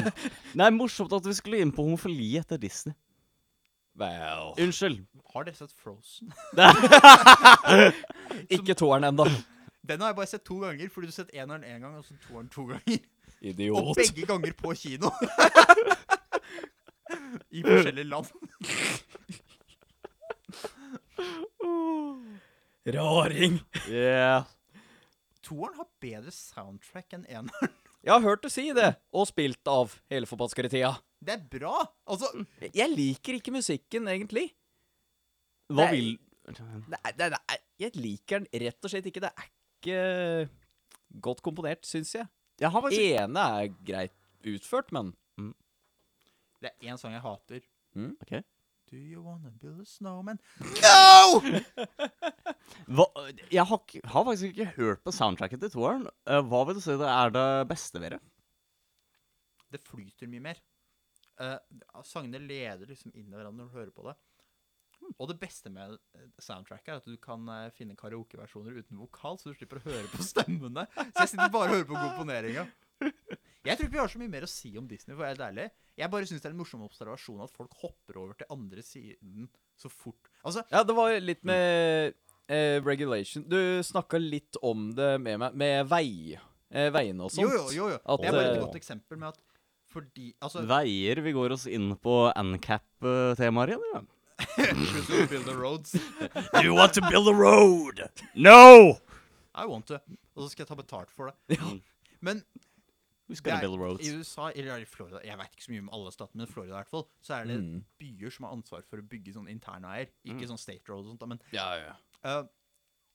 Nei, 0.54 0.68
morsomt 0.70 1.10
at 1.16 1.26
vi 1.26 1.34
skulle 1.34 1.58
inn 1.58 1.72
på 1.74 1.82
homofili 1.82 2.38
etter 2.38 2.54
Disney. 2.62 2.94
Well 3.98 4.54
Unnskyld. 4.62 5.02
Har 5.34 5.44
dere 5.46 5.54
sett 5.58 5.72
Frozen? 5.76 6.30
Ikke 8.56 8.74
toeren 8.78 9.04
ennå. 9.10 9.26
Den 9.86 10.00
har 10.02 10.10
jeg 10.12 10.16
bare 10.18 10.28
sett 10.30 10.44
to 10.44 10.58
ganger, 10.60 10.90
fordi 10.92 11.08
du 11.08 11.12
har 11.12 11.16
sett 11.22 11.32
eneren 11.34 11.64
én 11.64 11.80
gang 11.80 11.94
og 11.96 12.04
så 12.04 12.14
toeren 12.26 12.50
to 12.52 12.66
ganger. 12.68 13.00
Idiot. 13.40 13.78
Og 13.80 13.94
begge 13.96 14.26
ganger 14.28 14.52
på 14.58 14.74
kino. 14.76 15.08
I 17.56 17.62
forskjellige 17.64 18.10
land. 18.10 18.28
Raring. 22.86 23.60
Yeah. 23.88 24.44
Toeren 25.44 25.76
har 25.80 25.88
bedre 26.02 26.32
soundtrack 26.34 27.16
enn 27.16 27.26
eneren. 27.28 27.74
Jeg 28.00 28.14
har 28.14 28.24
hørt 28.24 28.44
du 28.44 28.48
si 28.52 28.68
det, 28.76 28.94
og 29.12 29.26
spilt 29.28 29.68
av 29.68 29.92
hele 30.12 30.28
forbaskede 30.28 30.70
tida. 30.72 30.94
Det 31.20 31.34
er 31.36 31.42
bra. 31.52 31.82
Altså, 32.08 32.30
Jeg 32.72 32.88
liker 32.94 33.36
ikke 33.36 33.52
musikken, 33.52 34.08
egentlig. 34.08 34.46
Hva 35.68 35.88
Nei. 35.88 35.94
vil 35.94 36.10
Nei, 36.50 37.10
nei, 37.14 37.26
er, 37.36 37.58
jeg 37.78 37.94
liker 38.00 38.40
den 38.40 38.62
rett 38.64 38.86
og 38.86 38.90
slett 38.90 39.04
ikke. 39.06 39.20
Det 39.22 39.28
er 39.30 39.50
ikke 39.80 40.48
godt 41.24 41.42
komponert, 41.42 41.82
syns 41.88 42.14
jeg. 42.14 42.28
Jeg 42.60 42.70
har 42.70 42.84
faktisk 42.84 43.00
Ene 43.00 43.48
er 43.60 43.74
greit 43.88 44.14
utført, 44.46 44.92
men 44.92 45.14
det 46.60 46.70
er 46.70 46.92
én 46.92 46.98
sang 47.00 47.14
jeg 47.16 47.24
hater. 47.24 47.64
Ok. 47.96 48.32
Do 48.90 48.98
you 48.98 49.22
wanna 49.22 49.50
build 49.50 49.80
a 49.80 49.86
snowman? 49.86 50.40
No! 50.82 51.40
Hva, 52.96 53.06
Jeg 53.52 53.64
har, 53.66 53.80
har 54.12 54.24
faktisk 54.26 54.50
ikke 54.50 54.72
hørt 54.76 55.04
på 55.06 55.14
soundtracket 55.14 55.62
til 55.62 55.72
toeren. 55.72 56.08
Eh, 56.26 56.42
hva 56.50 56.64
vil 56.66 56.76
du 56.78 56.82
si 56.84 56.96
det 56.98 57.08
er 57.08 57.32
det 57.34 57.46
beste 57.70 58.02
ved 58.02 58.16
det? 58.16 58.20
Det 59.70 59.80
flyter 59.86 60.30
mye 60.30 60.44
mer. 60.50 60.60
Uh, 61.40 61.56
sangene 62.04 62.42
leder 62.42 62.90
liksom 62.90 63.14
inn 63.14 63.30
i 63.30 63.36
hverandre 63.38 63.62
når 63.62 63.70
du 63.70 63.78
hører 63.78 63.94
på 63.94 64.04
det. 64.10 64.16
Og 65.16 65.28
det 65.28 65.36
beste 65.40 65.72
med 65.72 65.96
eh, 66.16 66.28
soundtracket 66.40 66.92
er 66.92 67.00
at 67.00 67.08
du 67.08 67.16
kan 67.20 67.44
eh, 67.52 67.68
finne 67.76 67.96
karaokeversjoner 67.98 68.78
uten 68.80 69.00
vokal, 69.00 69.38
så 69.40 69.50
du 69.50 69.58
slipper 69.58 69.80
å 69.80 69.86
høre 69.88 70.08
på 70.12 70.24
stemmene. 70.24 70.86
Så 70.94 71.24
jeg 71.24 71.32
sitter 71.34 71.52
bare 71.52 71.70
og 71.70 71.76
hører 71.76 71.88
på 71.90 71.98
komponeringa. 71.98 72.66
Jeg 73.60 73.76
tror 73.76 73.86
ikke 73.86 73.96
vi 73.96 74.00
har 74.00 74.12
så 74.12 74.20
mye 74.20 74.32
mer 74.32 74.46
å 74.46 74.50
si 74.50 74.70
om 74.80 74.86
Disney, 74.88 75.12
for 75.12 75.20
å 75.20 75.26
være 75.26 75.34
helt 75.34 75.46
ærlig. 75.50 75.66
Jeg 76.00 76.12
bare 76.12 76.28
syns 76.28 76.40
det 76.40 76.48
er 76.48 76.54
en 76.54 76.60
morsom 76.62 76.84
observasjon 76.86 77.42
at 77.44 77.52
folk 77.52 77.74
hopper 77.82 78.20
over 78.22 78.38
til 78.40 78.48
andre 78.54 78.84
siden 78.84 79.50
så 79.80 79.90
fort. 79.92 80.30
Altså, 80.40 80.64
Ja, 80.72 80.82
det 80.86 80.96
var 80.96 81.12
litt 81.20 81.44
med 81.48 82.14
eh, 82.48 82.78
regulation 82.84 83.44
Du 83.48 83.58
snakka 83.84 84.20
litt 84.20 84.56
om 84.64 84.90
det 84.96 85.12
med 85.20 85.40
meg, 85.42 85.58
med 85.60 85.90
vei, 85.90 86.38
eh, 86.72 86.88
veiene 86.94 87.26
og 87.26 87.34
sånt. 87.34 87.44
Jo, 87.44 87.52
jo, 87.52 87.68
jo. 87.76 87.90
jo. 87.92 88.00
At, 88.00 88.24
det 88.24 88.30
er 88.30 88.38
bare 88.38 88.48
et 88.48 88.56
eh, 88.56 88.64
godt 88.64 88.80
eksempel 88.80 89.20
med 89.20 89.32
at 89.34 89.44
fordi 89.90 90.28
Altså 90.38 90.62
Veier, 90.70 91.18
vi 91.24 91.32
går 91.34 91.56
oss 91.56 91.64
inn 91.66 91.88
på 91.98 92.16
NCAP-temaet 92.30 93.72
igjen, 93.74 93.86
ja. 93.90 94.02
To 94.40 95.26
build 95.28 95.44
the 95.46 95.54
roads. 95.56 95.92
Do 95.92 96.62
you 96.66 96.74
want 96.74 96.94
to 96.94 97.02
build 97.10 97.28
a 97.28 97.34
road? 97.34 98.02
No! 98.34 98.98
I 99.54 99.66
want 99.66 99.86
to. 99.90 99.98
Og 100.36 100.44
så 100.44 100.50
skal 100.52 100.64
jeg 100.64 100.68
ta 100.70 100.76
betalt 100.78 101.10
for 101.10 101.30
det. 101.48 101.58
Men 102.20 102.42
We 103.30 103.34
det 103.34 103.38
skal 103.38 103.52
er, 103.56 103.60
build 103.62 103.78
roads. 103.78 104.06
i 104.06 104.14
USA, 104.18 104.48
eller 104.58 104.82
i 104.82 104.86
Florida 104.90 105.20
Jeg 105.22 105.38
vet 105.38 105.52
ikke 105.54 105.62
så 105.68 105.70
mye 105.72 105.82
om 105.84 105.90
alle 105.94 106.10
statene, 106.14 106.40
men 106.42 106.50
Florida 106.50 106.72
i 106.72 106.78
hvert 106.80 106.90
fall, 106.90 107.04
så 107.22 107.34
er 107.36 107.44
det 107.46 107.58
Mm. 107.60 107.84
byer 108.00 108.30
som 108.34 108.44
har 108.48 108.52
ansvar 108.56 108.82
for 108.90 108.98
å 108.98 109.06
bygge 109.06 109.34
sånn 109.36 109.46
internveier. 109.52 110.08
Ikke 110.26 110.48
sånn 110.50 110.58
state 110.58 110.88
road 110.90 111.04
og 111.04 111.12
sånt, 111.12 111.20
da, 111.20 111.26
men 111.30 111.40
Ja, 111.54 111.68
ja. 111.78 111.92
eh, 112.24 112.42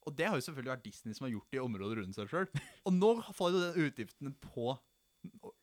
Og 0.08 0.15
det 0.15 0.27
har 0.29 0.38
jo 0.38 0.46
selvfølgelig 0.46 0.72
vært 0.75 0.84
Disney 0.86 1.13
som 1.17 1.25
har 1.25 1.32
gjort 1.34 1.50
det 1.51 1.58
i 1.58 1.63
området 1.65 1.98
rundt 1.98 2.15
seg 2.15 2.29
sjøl. 2.29 2.48
Og 2.86 2.94
nå 2.94 3.10
faller 3.34 3.58
jo 3.58 3.72
den 3.74 3.89
utgiften 3.89 4.36
på 4.39 4.77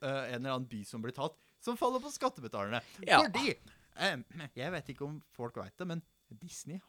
eh, 0.02 0.34
en 0.34 0.40
eller 0.42 0.56
annen 0.56 0.68
by 0.68 0.82
som 0.84 1.00
blir 1.04 1.14
tatt, 1.16 1.36
som 1.62 1.76
faller 1.78 2.00
på 2.02 2.10
skattebetalerne. 2.12 2.80
Ja. 3.06 3.22
Fordi 3.22 3.54
Jeg 3.96 4.72
vet 4.72 4.88
ikke 4.88 5.04
om 5.06 5.20
folk 5.36 5.56
veit 5.56 5.76
det, 5.78 5.86
men 5.86 6.02
Disney 6.40 6.80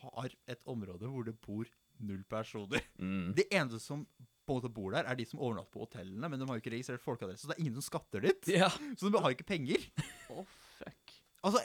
har 0.00 0.28
et 0.50 0.60
område 0.66 1.08
hvor 1.08 1.24
det 1.24 1.36
bor 1.40 1.64
null 2.04 2.24
personer. 2.28 2.82
Mm. 2.98 3.32
De 3.36 3.44
eneste 3.54 3.80
som 3.80 4.06
både 4.46 4.68
bor 4.68 4.90
der, 4.92 5.04
er 5.08 5.14
de 5.16 5.24
som 5.24 5.40
overnatter 5.40 5.72
på 5.72 5.84
hotellene, 5.86 6.28
men 6.28 6.38
de 6.40 6.46
har 6.46 6.58
jo 6.58 6.60
ikke 6.64 6.74
registrert 6.74 7.00
folkeadresse, 7.00 7.46
så 7.46 7.52
det 7.52 7.56
er 7.56 7.62
ingen 7.64 7.78
som 7.78 7.86
skatter 7.86 8.20
dit. 8.26 8.48
ja. 8.58 8.68
Så 8.98 9.08
de 9.12 9.20
har 9.22 9.30
ikke 9.32 9.46
penger. 9.48 9.86
Oh, 10.34 10.44
fuck. 10.78 11.14
Altså, 11.44 11.62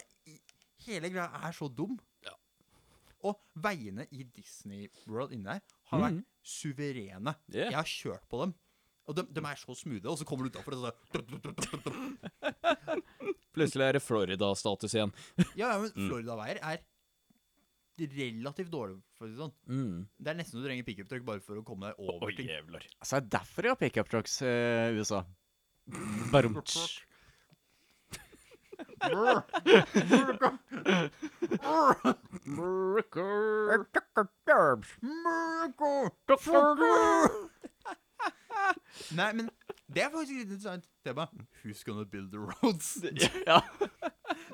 hele 0.86 1.09
greia 1.12 1.27
er 1.50 1.51
så 1.55 1.67
dum. 1.71 1.98
Ja. 2.24 2.36
Og 3.27 3.39
veiene 3.59 4.05
i 4.15 4.24
Disney 4.24 4.88
World 5.09 5.33
inni 5.36 5.50
der 5.50 5.59
har 5.91 6.00
vært 6.05 6.19
Mhm. 6.21 6.25
suverene. 6.45 7.33
Yeah. 7.51 7.71
Jeg 7.71 7.75
har 7.75 7.89
kjørt 7.89 8.29
på 8.31 8.39
dem. 8.45 8.53
Og 9.09 9.17
de, 9.17 9.25
de 9.33 9.41
er 9.41 9.57
så 9.57 9.73
smoothe, 9.73 10.05
og 10.05 10.19
så 10.19 10.27
kommer 10.29 10.45
du 10.45 10.53
utafor 10.53 10.77
og 10.77 10.81
så 10.85 10.91
Plutselig 13.57 13.87
er 13.87 13.97
det 13.97 14.03
Florida-status 14.05 14.93
igjen. 14.93 15.11
Ja, 15.57 15.73
ja, 15.73 15.77
men 15.81 15.89
Florida-veier 15.95 16.61
er 16.61 16.77
relativt 17.99 18.71
dårlige, 18.71 19.01
for 19.17 19.25
å 19.25 19.27
si 19.27 19.33
det 19.33 19.41
sånn. 19.41 19.55
Mm. 19.67 19.95
Det 20.15 20.31
er 20.31 20.37
nesten 20.39 20.55
så 20.55 20.61
du 20.61 20.67
trenger 20.69 20.85
pickup-truck 20.87 21.25
bare 21.27 21.43
for 21.43 21.59
å 21.59 21.65
komme 21.67 21.89
deg 21.89 21.99
over 22.05 22.31
ting. 22.37 22.47
Jævler. 22.47 22.85
Altså, 23.01 23.17
det 23.17 23.19
er 23.19 23.29
derfor 23.35 23.65
de 23.65 23.73
har 23.73 23.79
pickup 23.81 24.07
trucks 24.13 24.35
eh, 24.45 24.93
i 24.93 25.01
USA. 25.01 25.19
Bare 26.31 26.47
Nei, 39.19 39.29
men 39.38 39.49
det 39.89 40.03
er 40.05 40.11
faktisk 40.13 40.38
litt 40.38 40.47
interessant 40.47 40.88
tema. 41.05 41.27
Who's 41.63 41.83
gonna 41.85 42.05
build 42.05 42.31
the 42.33 42.41
roads? 42.41 42.97
Ja. 43.49 43.61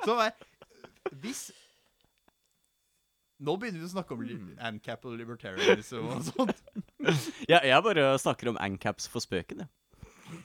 Så 0.05 0.17
er, 0.22 0.34
hvis 1.22 1.50
Nå 3.43 3.57
begynner 3.60 3.81
vi 3.81 3.88
å 3.89 3.91
snakke 3.91 4.15
om 4.15 4.22
li 4.24 4.36
ANCAP 4.63 5.10
og 5.10 5.17
libertarianism 5.19 6.05
og 6.07 6.22
sånt. 6.24 6.62
ja, 7.51 7.60
jeg 7.67 7.84
bare 7.84 8.05
snakker 8.22 8.53
om 8.53 8.60
ancaps 8.63 9.10
for 9.12 9.19
spøken, 9.24 9.65
jeg. 9.65 10.39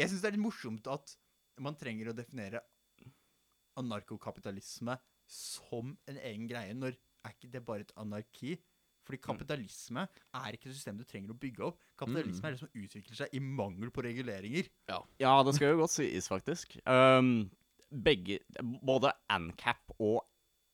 Jeg 0.00 0.08
syns 0.08 0.22
det 0.22 0.30
er 0.30 0.36
litt 0.38 0.46
morsomt 0.46 0.88
at 0.88 1.12
man 1.60 1.76
trenger 1.76 2.08
å 2.08 2.16
definere 2.16 2.62
anarkokapitalisme 3.76 4.96
som 5.28 5.92
en 6.08 6.20
egen 6.24 6.48
greie, 6.48 6.72
når 6.72 6.96
er 7.26 7.34
ikke 7.36 7.52
det 7.52 7.62
bare 7.66 7.84
et 7.84 7.92
anarki? 8.00 8.56
Fordi 9.06 9.18
kapitalisme 9.22 10.04
er 10.06 10.54
ikke 10.54 10.68
et 10.70 10.76
system 10.76 11.00
du 11.00 11.06
trenger 11.08 11.34
å 11.34 11.38
bygge 11.38 11.64
opp. 11.66 11.80
Kapitalisme 11.98 12.48
er 12.48 12.54
det 12.54 12.62
som 12.62 12.70
utvikler 12.70 13.18
seg 13.18 13.34
i 13.34 13.40
mangel 13.42 13.90
på 13.94 14.04
reguleringer. 14.06 14.68
Ja, 14.90 15.34
det 15.42 15.56
skal 15.56 15.74
jo 15.74 15.80
godt 15.82 15.94
sies, 15.96 16.28
faktisk. 16.30 16.76
Um, 16.86 17.50
begge, 17.90 18.38
både 18.62 19.10
ANCAP 19.32 19.96
og 19.98 20.22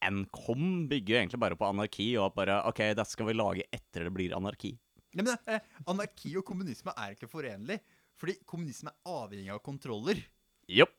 NCOM 0.05 0.87
bygger 0.91 1.15
jo 1.15 1.21
egentlig 1.23 1.41
bare 1.43 1.59
på 1.59 1.67
anarki, 1.67 2.13
og 2.21 2.29
at 2.29 2.37
bare 2.37 2.61
OK, 2.69 2.85
dette 2.93 3.11
skal 3.11 3.31
vi 3.31 3.39
lage 3.39 3.67
etter 3.75 4.07
det 4.07 4.15
blir 4.15 4.37
anarki. 4.37 4.77
Ja, 5.17 5.25
men 5.25 5.35
eh, 5.49 5.65
Anarki 5.89 6.35
og 6.39 6.45
kommunisme 6.47 6.93
er 6.95 7.17
ikke 7.17 7.31
forenlig. 7.31 7.81
Fordi 8.19 8.35
kommunisme 8.49 8.93
er 8.93 9.15
avhengig 9.15 9.53
av 9.55 9.63
kontroller. 9.65 10.21
Jopp. 10.69 10.95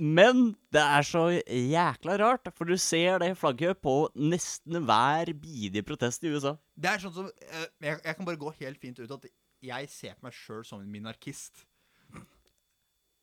Men 0.00 0.54
det 0.72 0.80
er 0.80 1.04
så 1.04 1.26
jækla 1.44 2.14
rart, 2.22 2.48
for 2.56 2.64
du 2.70 2.76
ser 2.80 3.18
det 3.20 3.34
flagget 3.36 3.82
på 3.84 3.94
nesten 4.16 4.78
hver 4.88 5.28
bidige 5.36 5.82
protest 5.84 6.24
i 6.24 6.30
USA. 6.32 6.54
Det 6.80 6.88
er 6.94 7.02
sånn 7.02 7.12
som 7.18 7.26
eh, 7.28 7.66
jeg, 7.84 7.98
jeg 8.06 8.16
kan 8.16 8.28
bare 8.28 8.40
gå 8.40 8.52
helt 8.62 8.80
fint 8.80 9.00
ut 9.02 9.12
at 9.18 9.26
jeg 9.60 9.90
ser 9.92 10.14
på 10.16 10.24
meg 10.24 10.36
sjøl 10.38 10.62
som 10.64 10.80
en 10.80 10.88
minarkist. 10.88 11.66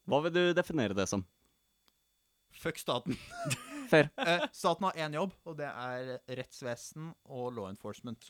Hva 0.07 0.19
vil 0.24 0.36
du 0.36 0.43
definere 0.55 0.93
det 0.96 1.07
som? 1.10 1.25
Fuck 2.62 2.77
staten. 2.79 3.17
Fair. 3.91 4.12
Eh, 4.22 4.46
staten 4.55 4.86
har 4.88 5.01
én 5.07 5.17
jobb, 5.17 5.34
og 5.50 5.57
det 5.60 5.67
er 5.72 6.13
rettsvesen 6.39 7.10
og 7.25 7.50
law 7.57 7.67
enforcement. 7.72 8.29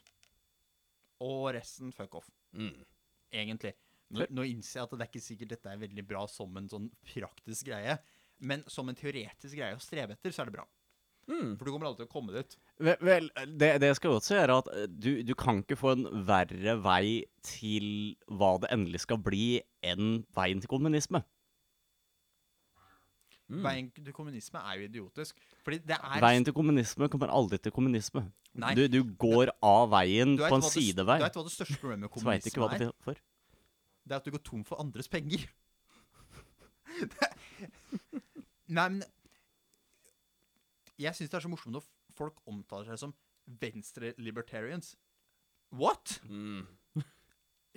Og 1.24 1.50
resten 1.58 1.92
fuck 1.96 2.16
off, 2.22 2.32
Mm. 2.56 2.86
egentlig. 3.34 3.74
Nå, 4.16 4.24
nå 4.32 4.46
innser 4.48 4.80
jeg 4.80 4.86
at 4.88 4.94
det 4.96 5.04
er 5.04 5.10
ikke 5.12 5.22
sikkert 5.26 5.50
dette 5.52 5.72
er 5.74 5.80
veldig 5.82 6.04
bra 6.08 6.22
som 6.32 6.56
en 6.58 6.70
sånn 6.72 6.86
praktisk 7.12 7.68
greie, 7.68 7.98
men 8.40 8.64
som 8.72 8.90
en 8.90 8.98
teoretisk 8.98 9.56
greie 9.58 9.78
å 9.78 9.82
strebe 9.82 10.18
etter, 10.18 10.34
så 10.34 10.44
er 10.44 10.52
det 10.52 10.58
bra. 10.60 10.68
Mm. 11.28 11.58
For 11.60 11.68
du 11.68 11.74
kommer 11.74 11.90
alltid 11.90 12.06
til 12.06 12.08
å 12.08 12.14
komme 12.14 12.36
dit. 12.36 12.54
Vel, 12.80 13.00
vel 13.04 13.26
det, 13.60 13.72
det 13.84 13.90
skal 13.98 14.14
godt 14.16 14.30
gjøre 14.32 14.60
at 14.62 14.70
eh, 14.72 14.86
du, 14.88 15.10
du 15.28 15.34
kan 15.36 15.60
ikke 15.60 15.76
få 15.80 15.96
en 15.98 16.06
verre 16.28 16.78
vei 16.86 17.26
til 17.44 17.90
hva 18.32 18.54
det 18.64 18.72
endelig 18.72 19.04
skal 19.04 19.20
bli, 19.24 19.58
enn 19.84 20.22
veien 20.38 20.64
til 20.64 20.72
kommunisme. 20.72 21.24
Mm. 23.48 23.62
Veien 23.64 23.92
til 23.96 24.16
kommunisme 24.16 24.60
er 24.60 24.80
jo 24.80 24.88
idiotisk. 24.90 25.38
Fordi 25.64 25.80
det 25.88 25.96
er 26.00 26.24
Veien 26.24 26.48
til 26.48 26.56
kommunisme 26.56 27.08
kommer 27.12 27.32
aldri 27.32 27.60
til 27.64 27.76
kommunisme. 27.76 28.26
Du, 28.76 28.88
du 28.90 29.02
går 29.20 29.52
av 29.64 29.92
veien 29.94 30.34
på 30.40 30.50
en 30.50 30.66
sidevei, 30.66 31.20
Du 31.22 31.28
vet 31.28 31.38
hva 31.38 31.46
det 31.46 31.54
største 31.54 31.78
problemet 31.78 32.08
med 32.08 32.14
kommunisme 32.16 32.70
det 32.74 32.88
er? 32.90 33.22
Det 34.08 34.16
er 34.16 34.22
at 34.22 34.28
du 34.28 34.34
går 34.34 34.44
tom 34.48 34.64
for 34.68 34.80
andres 34.82 35.12
penger. 35.12 35.44
Nei, 38.68 38.88
men 38.90 39.04
Jeg 40.98 41.16
syns 41.16 41.30
det 41.32 41.38
er 41.38 41.46
så 41.46 41.52
morsomt 41.52 41.78
når 41.78 41.86
folk 42.18 42.40
omtaler 42.50 42.90
seg 42.90 43.02
som 43.06 43.14
venstre-libertarians. 43.62 44.96
What? 45.78 46.18
Mm. 46.28 46.66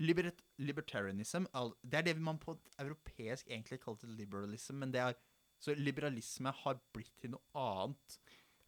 Libert 0.00 0.38
libertarianism 0.56 1.44
Det 1.82 1.99
er 1.99 2.04
det 2.06 2.14
man 2.16 2.38
på 2.40 2.54
europeisk 2.80 3.50
egentlig 3.50 3.80
kaller 3.82 4.09
liberalism, 4.16 4.78
men 4.80 4.92
det 4.94 5.02
er 5.02 5.18
Så 5.61 5.75
liberalisme 5.76 6.52
har 6.62 6.78
blitt 6.94 7.12
til 7.20 7.35
noe 7.35 7.42
annet. 7.52 8.20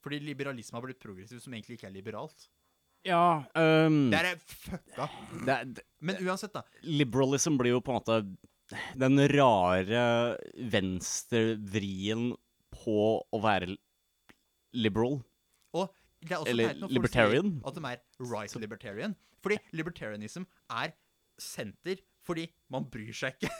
Fordi 0.02 0.18
liberalisme 0.18 0.76
har 0.76 0.84
blitt 0.84 1.00
progressivt, 1.00 1.40
som 1.44 1.54
egentlig 1.54 1.78
ikke 1.78 1.88
er 1.88 1.94
liberalt. 1.94 2.50
Ja 3.06 3.42
um, 3.56 4.10
Det 4.12 4.18
er 4.18 4.36
fucka. 4.38 5.08
det, 5.46 5.56
det, 5.78 5.84
Men 6.00 6.20
uansett, 6.22 6.52
da. 6.54 6.62
Liberalism 6.82 7.56
blir 7.58 7.74
jo 7.76 7.80
på 7.82 7.94
en 7.94 7.98
måte 7.98 8.18
den 8.98 9.22
rare 9.32 10.04
venstrevrien 10.72 12.32
på 12.72 12.98
å 13.22 13.42
være 13.42 13.76
liberal. 14.72 15.20
Og 15.76 15.92
det 16.22 16.32
er 16.32 16.40
også 16.40 16.52
Eller 16.52 16.70
teit 16.70 16.80
når 16.80 16.88
folk 16.88 16.96
libertarian. 16.98 17.52
sier 17.52 17.68
at 17.68 17.78
de 17.78 17.84
er 17.90 18.32
right 18.32 18.58
libertarian. 18.64 19.16
Fordi 19.42 19.58
libertarianism 19.74 20.46
er 20.70 20.94
senter 21.40 22.02
fordi 22.22 22.46
man 22.70 22.86
bryr 22.90 23.14
seg 23.16 23.34
ikke. 23.34 23.50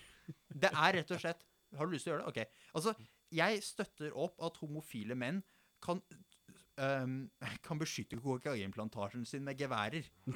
det 0.62 0.70
er 0.70 0.98
rett 0.98 1.14
og 1.14 1.22
slett 1.22 1.46
Har 1.78 1.86
du 1.86 1.94
lyst 1.94 2.04
til 2.04 2.12
å 2.12 2.18
gjøre 2.18 2.26
det? 2.26 2.32
Ok. 2.34 2.66
Altså, 2.74 2.94
jeg 3.30 3.62
støtter 3.62 4.16
opp 4.18 4.42
at 4.42 4.58
homofile 4.60 5.14
menn 5.16 5.38
kan 5.80 6.02
um, 6.80 7.30
kan 7.64 7.80
beskytte 7.80 8.18
kokainplantasjen 8.20 9.24
sin 9.24 9.44
med 9.46 9.58
geværer. 9.58 10.04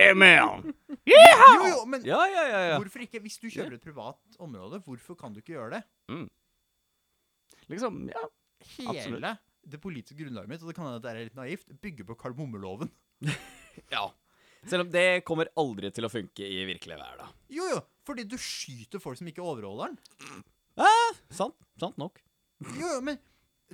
Amen! 0.00 0.72
Jo, 1.08 1.20
jo, 1.68 1.82
men 1.88 2.04
Ja, 2.06 2.20
ja, 2.30 2.44
ja. 2.48 2.60
ja. 2.72 2.78
hvorfor 2.80 3.04
ikke? 3.04 3.20
Hvis 3.24 3.38
du 3.42 3.48
kjører 3.50 3.76
et 3.78 3.84
privat 3.84 4.38
område, 4.42 4.80
hvorfor 4.84 5.16
kan 5.18 5.32
du 5.34 5.40
ikke 5.42 5.54
gjøre 5.56 5.78
det? 5.78 5.82
Liksom, 7.72 8.02
ja. 8.12 8.24
Hele 8.76 8.94
Absolutt. 8.94 9.40
det 9.72 9.80
politiske 9.82 10.18
grunnlaget 10.18 10.50
mitt, 10.50 10.62
og 10.62 10.70
det 10.70 10.76
kan 10.76 10.86
hende 10.88 10.98
at 11.00 11.06
det 11.06 11.12
er 11.12 11.24
litt 11.26 11.38
naivt, 11.38 11.72
bygger 11.82 12.06
på 12.10 12.16
kardemommeloven. 12.20 12.90
ja. 13.94 14.04
Selv 14.68 14.84
om 14.86 14.92
det 14.94 15.24
kommer 15.26 15.50
aldri 15.58 15.90
til 15.94 16.06
å 16.06 16.10
funke 16.12 16.46
i 16.46 16.60
virkelig 16.68 16.98
vær, 17.00 17.16
da. 17.18 17.26
Jo, 17.50 17.66
jo, 17.72 17.80
fordi 18.06 18.26
du 18.30 18.36
skyter 18.38 19.02
folk 19.02 19.18
som 19.18 19.30
ikke 19.30 19.42
overholder 19.42 19.90
den. 19.96 20.44
Sant. 21.34 21.56
Sant 21.82 21.98
nok. 21.98 22.20
Jo, 22.78 22.92
jo, 22.94 23.00
men 23.02 23.18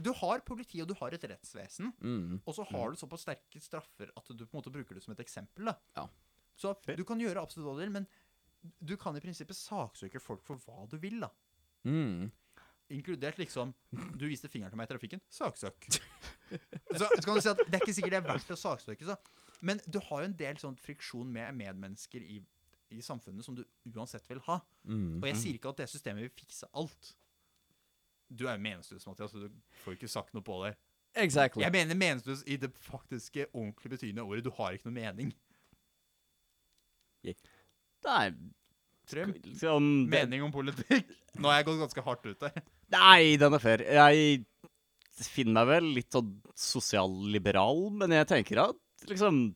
du 0.03 0.13
har 0.15 0.41
politi, 0.47 0.81
og 0.83 0.89
du 0.89 0.95
har 1.01 1.15
et 1.15 1.25
rettsvesen, 1.31 1.93
Mm. 2.01 2.41
og 2.47 2.55
så 2.55 2.65
har 2.71 2.91
du 2.91 2.97
såpass 3.01 3.25
sterke 3.27 3.61
straffer 3.63 4.11
at 4.17 4.29
du 4.37 4.45
på 4.47 4.55
en 4.55 4.61
måte 4.63 4.73
bruker 4.73 4.95
det 4.95 5.03
som 5.05 5.13
et 5.13 5.21
eksempel. 5.25 5.65
da. 5.71 5.77
Ja. 5.97 6.09
Så 6.57 6.75
du 6.97 7.05
kan 7.05 7.21
gjøre 7.21 7.41
absolutt 7.43 7.67
hva 7.69 7.75
du 7.79 7.85
vil, 7.85 7.91
men 7.95 8.07
du 8.83 8.97
kan 8.97 9.17
i 9.17 9.21
prinsippet 9.23 9.55
saksøke 9.57 10.21
folk 10.21 10.43
for 10.45 10.57
hva 10.67 10.89
du 10.91 10.97
vil. 10.99 11.21
da. 11.21 11.31
Mm. 11.85 12.31
Inkludert 12.91 13.37
liksom 13.39 13.75
Du 14.17 14.25
viste 14.27 14.49
fingeren 14.49 14.71
til 14.73 14.79
meg 14.81 14.89
i 14.89 14.93
trafikken. 14.95 15.21
Saksøk. 15.31 15.89
Så, 16.97 17.05
så 17.05 17.23
kan 17.23 17.35
du 17.37 17.41
si 17.45 17.51
at 17.53 17.59
det 17.69 17.75
er 17.77 17.83
ikke 17.85 17.93
sikkert 17.95 18.15
det 18.15 18.19
er 18.23 18.29
verdt 18.33 18.51
å 18.51 18.57
saksøke, 18.57 19.05
så. 19.05 19.17
Men 19.61 19.79
du 19.85 19.99
har 20.01 20.23
jo 20.23 20.29
en 20.31 20.37
del 20.39 20.57
sånn 20.57 20.77
friksjon 20.81 21.29
med 21.31 21.53
medmennesker 21.59 22.23
i, 22.25 22.39
i 22.97 23.01
samfunnet 23.05 23.45
som 23.45 23.55
du 23.59 23.61
uansett 23.93 24.25
vil 24.31 24.41
ha. 24.47 24.57
Mm. 24.89 25.19
Og 25.21 25.27
jeg 25.29 25.37
sier 25.37 25.59
ikke 25.59 25.69
at 25.75 25.83
det 25.83 25.89
systemet 25.93 26.25
vil 26.25 26.33
fikse 26.33 26.71
alt. 26.73 27.11
Du 28.29 28.45
er 28.47 28.59
jo 28.59 28.63
meningsløs, 28.65 29.07
Mathias, 29.09 29.33
så 29.33 29.47
du 29.47 29.81
får 29.85 29.97
ikke 29.97 30.11
sagt 30.13 30.35
noe 30.37 30.45
på 30.45 30.61
det. 30.65 30.75
Exactly. 31.19 31.65
Jeg 31.65 31.73
mener 31.75 31.99
meningsløs 31.99 32.45
i 32.47 32.59
det 32.61 32.71
faktiske, 32.85 33.49
ordentlig 33.55 33.95
betydende 33.95 34.27
ordet. 34.27 34.45
Du 34.45 34.53
har 34.59 34.77
ikke 34.77 34.91
noe 34.91 34.99
mening. 35.01 35.33
Nei, 38.07 38.25
Trym, 39.09 39.33
liksom 39.43 39.87
mening 40.13 40.45
om 40.45 40.53
politikk? 40.53 41.09
Nå 41.41 41.49
har 41.49 41.61
jeg 41.61 41.69
gått 41.71 41.81
ganske 41.81 42.05
hardt 42.05 42.27
ut 42.29 42.45
der. 42.45 42.61
Nei, 42.93 43.37
den 43.41 43.57
er 43.57 43.63
fair. 43.63 43.83
Jeg 43.85 44.45
finner 45.25 45.57
meg 45.63 45.71
vel 45.71 45.89
litt 45.97 46.15
sånn 46.15 46.35
sosialliberal, 46.59 47.89
men 47.97 48.13
jeg 48.15 48.29
tenker 48.31 48.63
at 48.69 49.09
liksom 49.09 49.49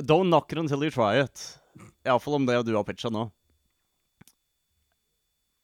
Don't 0.00 0.30
knock 0.30 0.52
it 0.54 0.58
until 0.58 0.82
you 0.86 0.90
try 0.90 1.20
it. 1.20 1.40
Iallfall 2.06 2.38
om 2.38 2.46
det 2.48 2.62
du 2.64 2.72
har 2.72 2.84
pitcha 2.88 3.10
nå. 3.12 3.26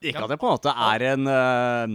Ikke 0.04 0.20
at 0.20 0.34
jeg 0.34 0.38
på 0.38 0.46
en 0.46 0.52
måte 0.52 0.74
er 0.92 1.04
en 1.08 1.30
eh, 1.32 1.94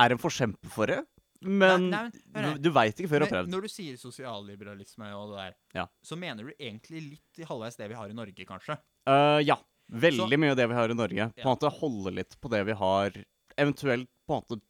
Er 0.00 0.14
en 0.14 0.20
forkjemper 0.22 0.72
for 0.72 0.86
det, 0.90 1.00
men 1.42 1.86
Nei, 1.90 2.02
nei, 2.08 2.20
men 2.34 2.54
du, 2.58 2.68
du 2.68 2.70
veit 2.76 2.94
ikke 3.00 3.08
før 3.08 3.22
du 3.22 3.24
har 3.26 3.32
prøvd. 3.32 3.50
når 3.52 3.62
du 3.64 3.68
sier 3.72 3.96
sosialliberalisme 4.00 5.08
og 5.16 5.30
det 5.32 5.38
der, 5.40 5.54
Ja. 5.80 5.86
så 6.04 6.16
mener 6.20 6.44
du 6.48 6.52
egentlig 6.58 7.02
litt 7.10 7.40
i 7.40 7.46
halvveis 7.48 7.76
det 7.80 7.88
vi 7.88 7.96
har 7.98 8.08
i 8.12 8.16
Norge, 8.16 8.44
kanskje? 8.48 8.76
Uh, 9.08 9.40
ja. 9.44 9.56
Veldig 9.90 10.28
Så- 10.28 10.38
mye 10.38 10.50
av 10.52 10.56
det 10.60 10.68
vi 10.70 10.74
har 10.78 10.88
i 10.92 10.94
Norge. 10.94 11.24
På 11.34 11.40
en 11.40 11.48
Ja. 11.48 11.54
måte 11.54 11.70
holde 11.80 12.12
litt 12.14 12.36
på 12.40 12.50
det 12.52 12.64
vi 12.66 12.72
har. 12.78 13.10
Eventuelt 13.58 14.08
på 14.28 14.36
en 14.36 14.42
måte 14.42 14.60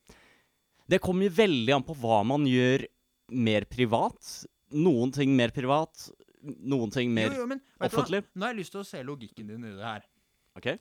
Det 0.89 1.01
kommer 1.01 1.23
jo 1.29 1.31
veldig 1.31 1.75
an 1.77 1.83
på 1.85 1.95
hva 2.01 2.25
man 2.27 2.45
gjør 2.47 2.87
mer 3.31 3.63
privat. 3.71 4.47
Noen 4.73 5.13
ting 5.13 5.37
mer 5.37 5.51
privat, 5.51 6.09
noen 6.43 6.91
ting 6.91 7.13
mer 7.15 7.29
jo, 7.31 7.43
jo, 7.43 7.47
men 7.47 7.61
offentlig. 7.81 8.25
Nå 8.35 8.43
har 8.47 8.55
jeg 8.55 8.61
lyst 8.65 8.73
til 8.73 8.81
å 8.81 8.87
se 8.87 9.03
logikken 9.05 9.47
din 9.47 9.65
i 9.65 9.75
det 9.77 9.85
her. 9.85 10.03
OK? 10.57 10.79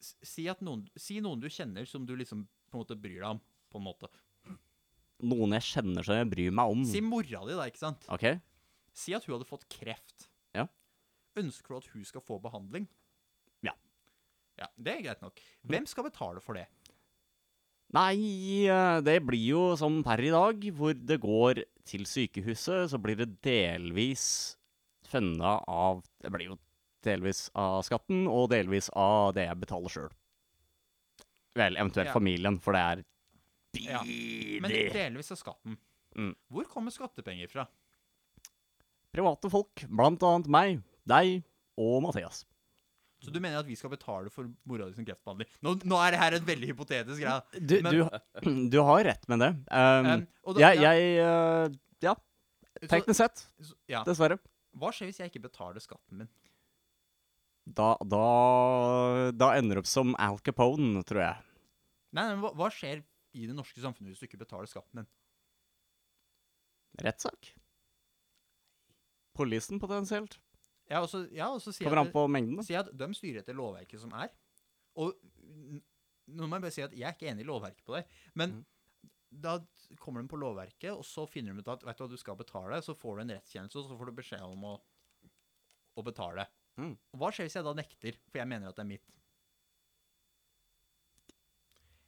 Si, 0.00 0.44
noen, 0.60 0.84
si 1.00 1.20
noen 1.24 1.40
du 1.40 1.48
kjenner 1.50 1.86
som 1.88 2.04
du 2.06 2.14
liksom 2.18 2.44
på 2.70 2.76
en 2.76 2.82
måte 2.82 2.96
bryr 3.00 3.22
deg 3.22 3.30
om, 3.30 3.40
på 3.72 3.80
en 3.80 3.86
måte. 3.86 4.10
Noen 5.26 5.54
jeg 5.56 5.64
kjenner 5.70 6.04
som 6.04 6.18
jeg 6.18 6.28
bryr 6.28 6.52
meg 6.54 6.72
om. 6.74 6.82
Si 6.84 7.00
mora 7.00 7.44
di, 7.48 7.56
da, 7.56 7.66
ikke 7.70 7.80
sant? 7.80 8.04
OK? 8.12 8.26
Si 8.96 9.14
at 9.16 9.24
hun 9.24 9.36
hadde 9.38 9.48
fått 9.48 9.64
kreft. 9.72 10.28
Ja. 10.56 10.66
Ønsker 11.40 11.72
du 11.72 11.78
at 11.80 11.88
hun 11.94 12.04
skal 12.08 12.24
få 12.24 12.38
behandling? 12.44 12.88
Ja. 13.64 13.72
Ja, 14.60 14.68
Det 14.76 14.92
er 14.98 15.06
greit 15.08 15.24
nok. 15.24 15.40
Hvem 15.68 15.88
skal 15.88 16.08
betale 16.10 16.44
for 16.44 16.58
det? 16.58 16.66
Nei, 17.96 18.66
eh, 18.66 19.00
det 19.06 19.20
blir 19.24 19.44
jo 19.54 19.62
som 19.78 20.02
per 20.04 20.20
i 20.20 20.32
dag, 20.34 20.64
hvor 20.76 20.92
det 20.92 21.20
går 21.22 21.62
til 21.86 22.04
sykehuset, 22.08 22.90
så 22.90 22.98
blir 23.00 23.16
det 23.20 23.36
delvis 23.46 24.56
funnet 25.06 25.62
av 25.70 26.02
Det 26.20 26.32
blir 26.34 26.50
jo 26.50 26.56
delvis 27.06 27.46
av 27.54 27.80
skatten, 27.86 28.26
og 28.28 28.50
delvis 28.52 28.90
av 28.98 29.32
det 29.36 29.46
jeg 29.48 29.60
betaler 29.62 29.92
sjøl. 29.94 30.10
Vel, 31.56 31.76
eventuelt 31.80 32.10
Ja. 32.10 32.12
familien, 32.12 32.58
for 32.60 32.72
det 32.76 32.80
er 32.82 33.04
Ja, 33.76 34.00
Men 34.02 34.70
delvis 34.70 35.30
av 35.32 35.36
skatten. 35.40 35.76
Mm. 36.16 36.34
Hvor 36.50 36.64
kommer 36.64 36.90
skattepenger 36.90 37.48
fra? 37.50 37.66
Private 39.12 39.50
folk, 39.52 39.84
blant 39.88 40.22
annet 40.22 40.48
meg, 40.52 40.82
deg 41.08 41.42
og 41.80 42.02
Mathias. 42.04 42.44
Så 43.24 43.32
du 43.32 43.38
mener 43.40 43.58
at 43.62 43.66
vi 43.68 43.74
skal 43.76 43.90
betale 43.92 44.30
for 44.32 44.48
mora 44.68 44.86
di 44.90 44.94
sin 44.96 45.06
kreftbehandling? 45.08 45.48
Nå, 45.64 45.74
nå 45.88 45.98
er 46.04 46.12
det 46.14 46.20
her 46.20 46.36
en 46.36 46.44
veldig 46.48 46.68
hypotetisk 46.72 47.20
greie. 47.22 47.42
Du, 47.60 47.76
Men- 47.82 47.94
du, 47.94 48.68
du 48.74 48.78
har 48.84 49.04
rett 49.08 49.28
med 49.28 49.40
det. 49.40 49.50
Um, 49.72 50.06
Um, 50.06 50.26
og 50.44 50.54
da- 50.58 50.60
jeg, 50.72 50.80
ja, 50.82 50.92
jeg 50.92 51.20
uh, 51.24 51.76
Ja, 52.04 52.14
så- 52.82 52.88
teknisk 52.92 53.16
sett, 53.16 53.46
så- 53.60 53.74
ja. 53.88 54.04
dessverre. 54.04 54.38
Hva 54.76 54.92
skjer 54.92 55.08
hvis 55.08 55.18
jeg 55.22 55.30
ikke 55.32 55.48
betaler 55.48 55.80
skatten 55.80 56.18
min? 56.20 56.28
Da, 57.66 57.96
da, 58.06 58.22
da 59.34 59.50
ender 59.58 59.78
det 59.78 59.82
opp 59.82 59.90
som 59.90 60.14
Al 60.22 60.38
Capone, 60.46 61.02
tror 61.06 61.22
jeg. 61.24 61.44
Nei, 62.14 62.28
men 62.30 62.42
hva, 62.44 62.52
hva 62.54 62.70
skjer 62.72 63.02
i 63.36 63.48
det 63.48 63.56
norske 63.56 63.82
samfunnet 63.82 64.12
hvis 64.12 64.22
du 64.22 64.28
ikke 64.28 64.40
betaler 64.40 64.70
skatten 64.70 65.02
din? 65.02 65.08
Rettssak. 67.02 67.50
Polisen, 69.36 69.80
potensielt. 69.82 70.38
Ja, 70.86 71.02
og 71.02 71.10
så, 71.10 71.24
ja, 71.34 71.50
og 71.50 71.60
så 71.60 71.74
sier 71.74 71.88
Kommer 71.88 72.04
an 72.04 72.14
på 72.14 72.22
mengden. 72.30 72.60
da. 72.60 72.80
At 72.80 72.92
de 72.94 73.08
styrer 73.18 73.42
etter 73.42 73.58
lovverket 73.58 74.00
som 74.00 74.14
er. 74.16 74.30
Og 75.02 75.16
nå 76.26 76.46
må 76.46 76.56
jeg 76.56 76.64
bare 76.64 76.74
si 76.74 76.84
at 76.84 76.94
jeg 76.96 77.06
er 77.08 77.16
ikke 77.18 77.30
enig 77.32 77.44
i 77.44 77.48
lovverket 77.50 77.84
på 77.86 77.96
det. 77.98 78.04
Men 78.38 78.54
mm. 78.54 78.62
da 79.44 79.56
kommer 80.02 80.22
de 80.22 80.30
på 80.30 80.40
lovverket, 80.40 80.92
og 80.94 81.04
så 81.06 81.26
finner 81.30 81.52
de 81.52 81.66
ut 81.66 81.72
at 81.74 81.84
vet 81.86 81.98
du 81.98 82.04
hva, 82.04 82.12
du 82.14 82.20
skal 82.20 82.38
betale. 82.38 82.78
Så 82.86 82.94
får 82.96 83.18
du 83.18 83.24
en 83.24 83.34
rettskjennelse, 83.36 83.82
og 83.82 83.90
så 83.90 83.98
får 83.98 84.10
du 84.10 84.20
beskjed 84.22 84.46
om 84.46 84.70
å, 84.70 84.76
å 85.98 86.06
betale. 86.06 86.46
Mm. 86.76 86.94
Og 87.14 87.20
hva 87.22 87.30
skjer 87.32 87.48
hvis 87.48 87.56
jeg 87.58 87.64
da 87.66 87.74
nekter, 87.78 88.18
for 88.30 88.42
jeg 88.42 88.50
mener 88.50 88.68
at 88.72 88.76
det 88.78 88.84
er 88.84 88.90
mitt? 88.90 89.04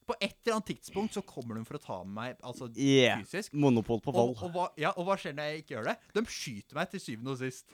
På 0.09 0.15
et 0.25 0.39
eller 0.41 0.55
annet 0.57 0.71
tidspunkt 0.71 1.17
så 1.19 1.21
kommer 1.29 1.59
de 1.59 1.65
for 1.69 1.77
å 1.77 1.83
ta 1.83 1.97
meg 2.09 2.39
altså 2.41 2.71
Yeah. 2.73 3.21
fysisk. 3.21 3.53
Monopol 3.53 4.01
på 4.01 4.13
vold. 4.15 4.39
og, 4.41 4.55
hva, 4.55 4.69
ja, 4.81 4.95
og 4.97 5.05
hva 5.09 5.19
skjer 5.21 5.35
når 5.37 5.51
jeg 5.51 5.65
ikke 5.65 5.75
gjør 5.77 5.91
det? 5.91 5.97
De 6.17 6.23
skyter 6.33 6.79
meg 6.81 6.95
til 6.95 7.03
syvende 7.05 7.35
og 7.35 7.43
sist. 7.43 7.69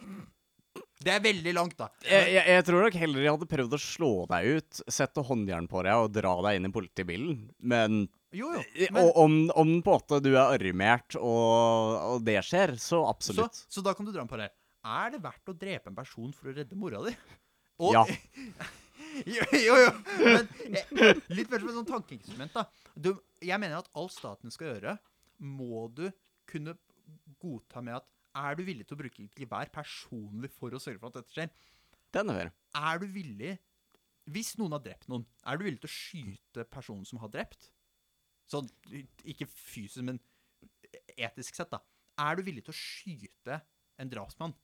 Det 1.05 1.13
er 1.13 1.21
veldig 1.23 1.53
langt, 1.55 1.77
da. 1.79 1.87
Jeg, 2.03 2.33
jeg, 2.35 2.43
jeg 2.51 2.65
tror 2.67 2.83
nok 2.83 2.97
heller 2.99 3.23
jeg 3.23 3.35
hadde 3.37 3.47
prøvd 3.53 3.77
å 3.77 3.79
slå 3.79 4.11
deg 4.33 4.49
ut, 4.57 4.81
sette 4.91 5.23
håndjern 5.29 5.69
på 5.71 5.85
deg 5.87 5.95
og 6.03 6.11
dra 6.17 6.33
deg 6.49 6.59
inn 6.59 6.67
i 6.67 6.73
politibilen. 6.75 7.37
Men, 7.63 8.09
Jo, 8.35 8.51
jo. 8.57 8.65
Men, 8.91 8.99
og 9.05 9.21
om, 9.23 9.37
om 9.55 9.73
på 9.85 9.95
en 9.95 10.01
måte 10.01 10.19
du 10.25 10.33
er 10.33 10.57
armert 10.57 11.15
og, 11.21 12.17
og 12.17 12.27
det 12.27 12.41
skjer, 12.43 12.75
så 12.81 12.97
så, 12.97 13.03
absolutt. 13.13 13.63
så 13.71 13.85
da 13.87 13.95
kan 13.95 14.09
du 14.09 14.11
dra 14.11 14.25
en 14.25 14.31
parallell. 14.33 14.55
Er 14.85 15.15
det 15.15 15.23
verdt 15.25 15.49
å 15.49 15.57
drepe 15.57 15.91
en 15.91 15.97
person 15.97 16.33
for 16.37 16.51
å 16.51 16.57
redde 16.57 16.77
mora 16.79 17.01
di? 17.07 17.15
Og- 17.81 17.95
Ja. 17.97 18.05
jo, 19.37 19.45
jo, 19.53 19.77
jo. 19.81 19.91
Men 20.21 20.49
jeg, 20.75 21.23
litt 21.33 21.51
mer 21.51 21.63
som 21.63 21.71
et 21.71 21.79
sånn 21.79 21.89
tankeeksperiment, 21.89 22.53
da. 22.57 22.67
Du, 22.97 23.13
jeg 23.43 23.59
mener 23.63 23.81
at 23.81 23.89
alt 23.97 24.13
staten 24.15 24.53
skal 24.55 24.75
gjøre, 24.75 24.97
må 25.41 25.87
du 25.95 26.09
kunne 26.51 26.77
godta 27.43 27.81
med 27.85 27.97
at 28.01 28.11
er 28.35 28.57
du 28.59 28.65
villig 28.67 28.87
til 28.89 28.97
å 28.97 29.01
bruke 29.01 29.23
et 29.29 29.41
gevær 29.45 29.71
personlig 29.73 30.51
for 30.57 30.75
å 30.75 30.81
sørge 30.83 30.99
for 31.01 31.13
at 31.13 31.21
dette 31.21 31.35
skjer? 31.37 31.51
Den 32.15 32.31
er. 32.35 32.51
Er 32.79 32.99
du 33.03 33.07
villig 33.11 33.57
Hvis 34.31 34.55
noen 34.57 34.73
har 34.73 34.81
drept 34.81 35.09
noen, 35.11 35.25
er 35.45 35.59
du 35.61 35.65
villig 35.67 35.81
til 35.83 35.91
å 35.91 35.93
skyte 35.95 36.65
personen 36.73 37.05
som 37.05 37.19
har 37.21 37.29
drept? 37.35 37.67
Sånn, 38.49 38.69
ikke 39.25 39.45
fysisk, 39.51 40.01
men 40.07 40.19
etisk 41.17 41.55
sett, 41.59 41.71
da. 41.75 41.81
Er 42.21 42.39
du 42.39 42.43
villig 42.47 42.65
til 42.65 42.73
å 42.73 42.79
skyte 42.79 43.59
en 44.01 44.11
drapsmann? 44.11 44.55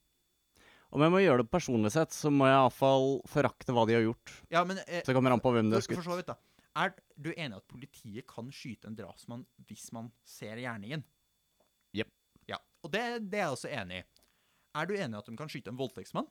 Om 0.90 1.05
jeg 1.05 1.12
må 1.14 1.20
gjøre 1.22 1.44
det 1.44 1.53
personlig 1.53 1.92
sett, 1.94 2.14
så 2.14 2.33
må 2.35 2.48
jeg 2.48 2.57
iallfall 2.57 3.20
forakte 3.31 3.74
hva 3.74 3.85
de 3.87 3.94
har 3.94 4.03
gjort. 4.09 4.33
Ja, 4.50 4.64
men 4.66 4.81
eh, 4.83 5.05
Så 5.05 5.12
det 5.12 5.16
kommer 5.18 5.35
an 5.35 5.42
på 5.42 5.53
hvem 5.55 5.70
det 5.70 5.79
er 5.79 5.87
skutt. 5.87 6.00
for 6.00 6.11
så 6.11 6.18
vidt, 6.18 6.33
da. 6.33 6.38
Er 6.81 6.94
du 7.18 7.31
enig 7.33 7.55
i 7.55 7.59
at 7.59 7.68
politiet 7.70 8.26
kan 8.31 8.50
skyte 8.55 8.90
en 8.90 8.96
drapsmann 8.98 9.44
hvis 9.68 9.88
man 9.94 10.11
ser 10.26 10.59
gjerningen? 10.62 11.03
Jepp. 11.94 12.11
Ja, 12.50 12.59
og 12.83 12.92
det, 12.94 13.05
det 13.31 13.38
er 13.38 13.48
jeg 13.48 13.57
også 13.57 13.70
enig 13.70 14.03
i. 14.03 14.05
Er 14.81 14.87
du 14.87 14.94
enig 14.94 15.14
i 15.14 15.20
at 15.20 15.31
de 15.31 15.38
kan 15.38 15.50
skyte 15.50 15.72
en 15.72 15.79
voldtektsmann? 15.79 16.29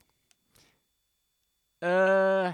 Uh, 1.80 2.52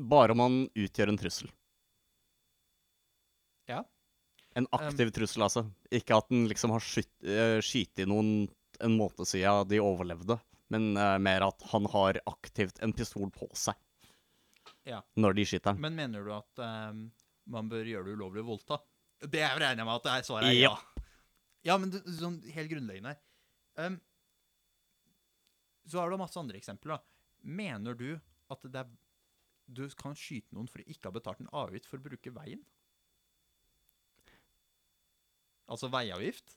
bare 0.00 0.32
om 0.32 0.44
han 0.44 0.58
utgjør 0.72 1.12
en 1.12 1.20
trussel. 1.20 1.52
Ja. 3.68 3.82
En 4.56 4.68
aktiv 4.72 5.12
trussel, 5.12 5.44
altså. 5.44 5.66
Ikke 5.92 6.16
at 6.16 6.28
den 6.32 6.46
liksom 6.48 6.72
har 6.72 6.84
skytt, 6.84 7.12
uh, 7.28 7.58
skutt 7.64 8.00
i 8.00 8.08
noen 8.08 8.48
en 8.84 8.94
måte 8.98 9.26
siden 9.28 9.68
de 9.70 9.80
overlevde, 9.82 10.36
men 10.72 10.90
uh, 10.96 11.16
mer 11.22 11.46
at 11.48 11.62
han 11.72 11.86
har 11.92 12.20
aktivt 12.28 12.78
en 12.84 12.92
pistol 12.96 13.30
på 13.34 13.48
seg 13.56 13.74
Ja. 14.88 15.02
når 15.16 15.34
de 15.38 15.44
skyter 15.48 15.72
den. 15.74 15.80
Men 15.84 15.96
mener 15.96 16.24
du 16.24 16.30
at 16.36 16.60
eh, 16.64 16.92
man 17.48 17.68
bør 17.68 17.84
gjøre 17.88 18.04
det 18.08 18.14
ulovlig 18.18 18.42
å 18.44 18.48
voldta? 18.50 18.78
Det 19.20 19.40
er 19.42 19.56
regner 19.58 19.82
jeg 19.82 19.88
med 19.88 19.94
at 19.98 20.04
det 20.06 20.12
er 20.14 20.26
svaret 20.28 20.48
er 20.50 20.56
ja. 20.58 20.70
Ja. 20.76 21.04
Ja, 21.66 21.74
men 21.80 21.90
du, 21.90 21.98
sånn 22.14 22.38
helt 22.54 22.70
grunnleggende 22.70 23.14
her. 23.16 23.20
um, 23.88 23.96
så 25.88 25.98
har 26.02 26.10
du 26.12 26.18
masse 26.20 26.38
andre 26.40 26.56
eksempler, 26.60 26.98
da. 26.98 27.00
Mener 27.48 27.96
du 27.96 28.10
at 28.52 28.64
det 28.68 28.80
er, 28.84 28.88
du 29.66 29.82
kan 29.98 30.14
skyte 30.16 30.52
noen 30.56 30.68
for 30.68 30.80
å 30.84 30.88
ikke 30.88 31.08
ha 31.08 31.14
betalt 31.16 31.40
en 31.42 31.48
avgift 31.56 31.88
for 31.88 31.98
å 32.00 32.04
bruke 32.04 32.32
veien? 32.36 32.60
Altså 35.68 35.88
veiavgift? 35.92 36.54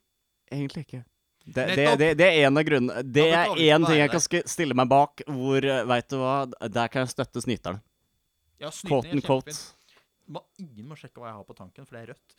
Egentlig 0.51 0.85
ikke. 0.85 1.01
Det, 1.45 1.63
det, 1.75 1.85
det, 1.97 2.07
det 2.19 2.25
er 2.27 2.47
en 2.47 2.59
av 2.59 2.63
grunnene 2.67 3.01
Det 3.01 3.23
er 3.33 3.49
en 3.49 3.57
én 3.57 3.85
ting 3.87 3.97
jeg 3.97 4.11
kan 4.13 4.21
stille 4.47 4.75
meg 4.77 4.89
bak, 4.91 5.23
hvor 5.25 5.65
Veit 5.65 5.89
Vet 5.89 6.11
du 6.13 6.19
hva, 6.21 6.35
der 6.69 6.91
kan 6.93 7.05
jeg 7.05 7.13
støtte 7.15 7.41
snyteren. 7.43 7.79
Ja, 8.61 8.69
Quote 8.69 9.09
er 9.09 9.17
and 9.17 9.25
quote. 9.25 9.55
ingen 10.61 10.85
må 10.87 10.95
sjekke 10.99 11.17
hva 11.17 11.31
jeg 11.31 11.39
har 11.39 11.47
på 11.47 11.57
tanken, 11.57 11.87
for 11.87 11.97
det 11.97 12.03
er 12.03 12.09
rødt. 12.13 12.29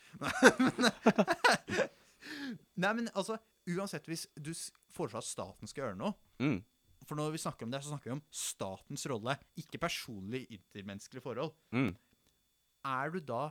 Nei, 2.83 2.93
men 2.93 3.09
altså, 3.13 3.39
uansett 3.69 4.07
hvis 4.11 4.29
du 4.39 4.53
foreslår 4.95 5.23
at 5.25 5.31
staten 5.31 5.71
skal 5.71 5.89
gjøre 5.89 5.99
noe 6.05 6.15
Mm. 6.43 6.63
For 7.07 7.19
når 7.19 7.35
vi 7.35 7.41
snakker 7.43 7.67
om 7.67 7.71
det, 7.71 7.81
så 7.85 7.93
snakker 7.93 8.11
vi 8.11 8.15
om 8.17 8.23
statens 8.35 9.05
rolle, 9.11 9.37
ikke 9.59 9.79
personlig 9.83 10.41
intermenneskelige 10.51 11.23
forhold. 11.23 11.53
Mm. 11.75 11.93
er 12.83 13.11
du 13.15 13.21
da 13.21 13.43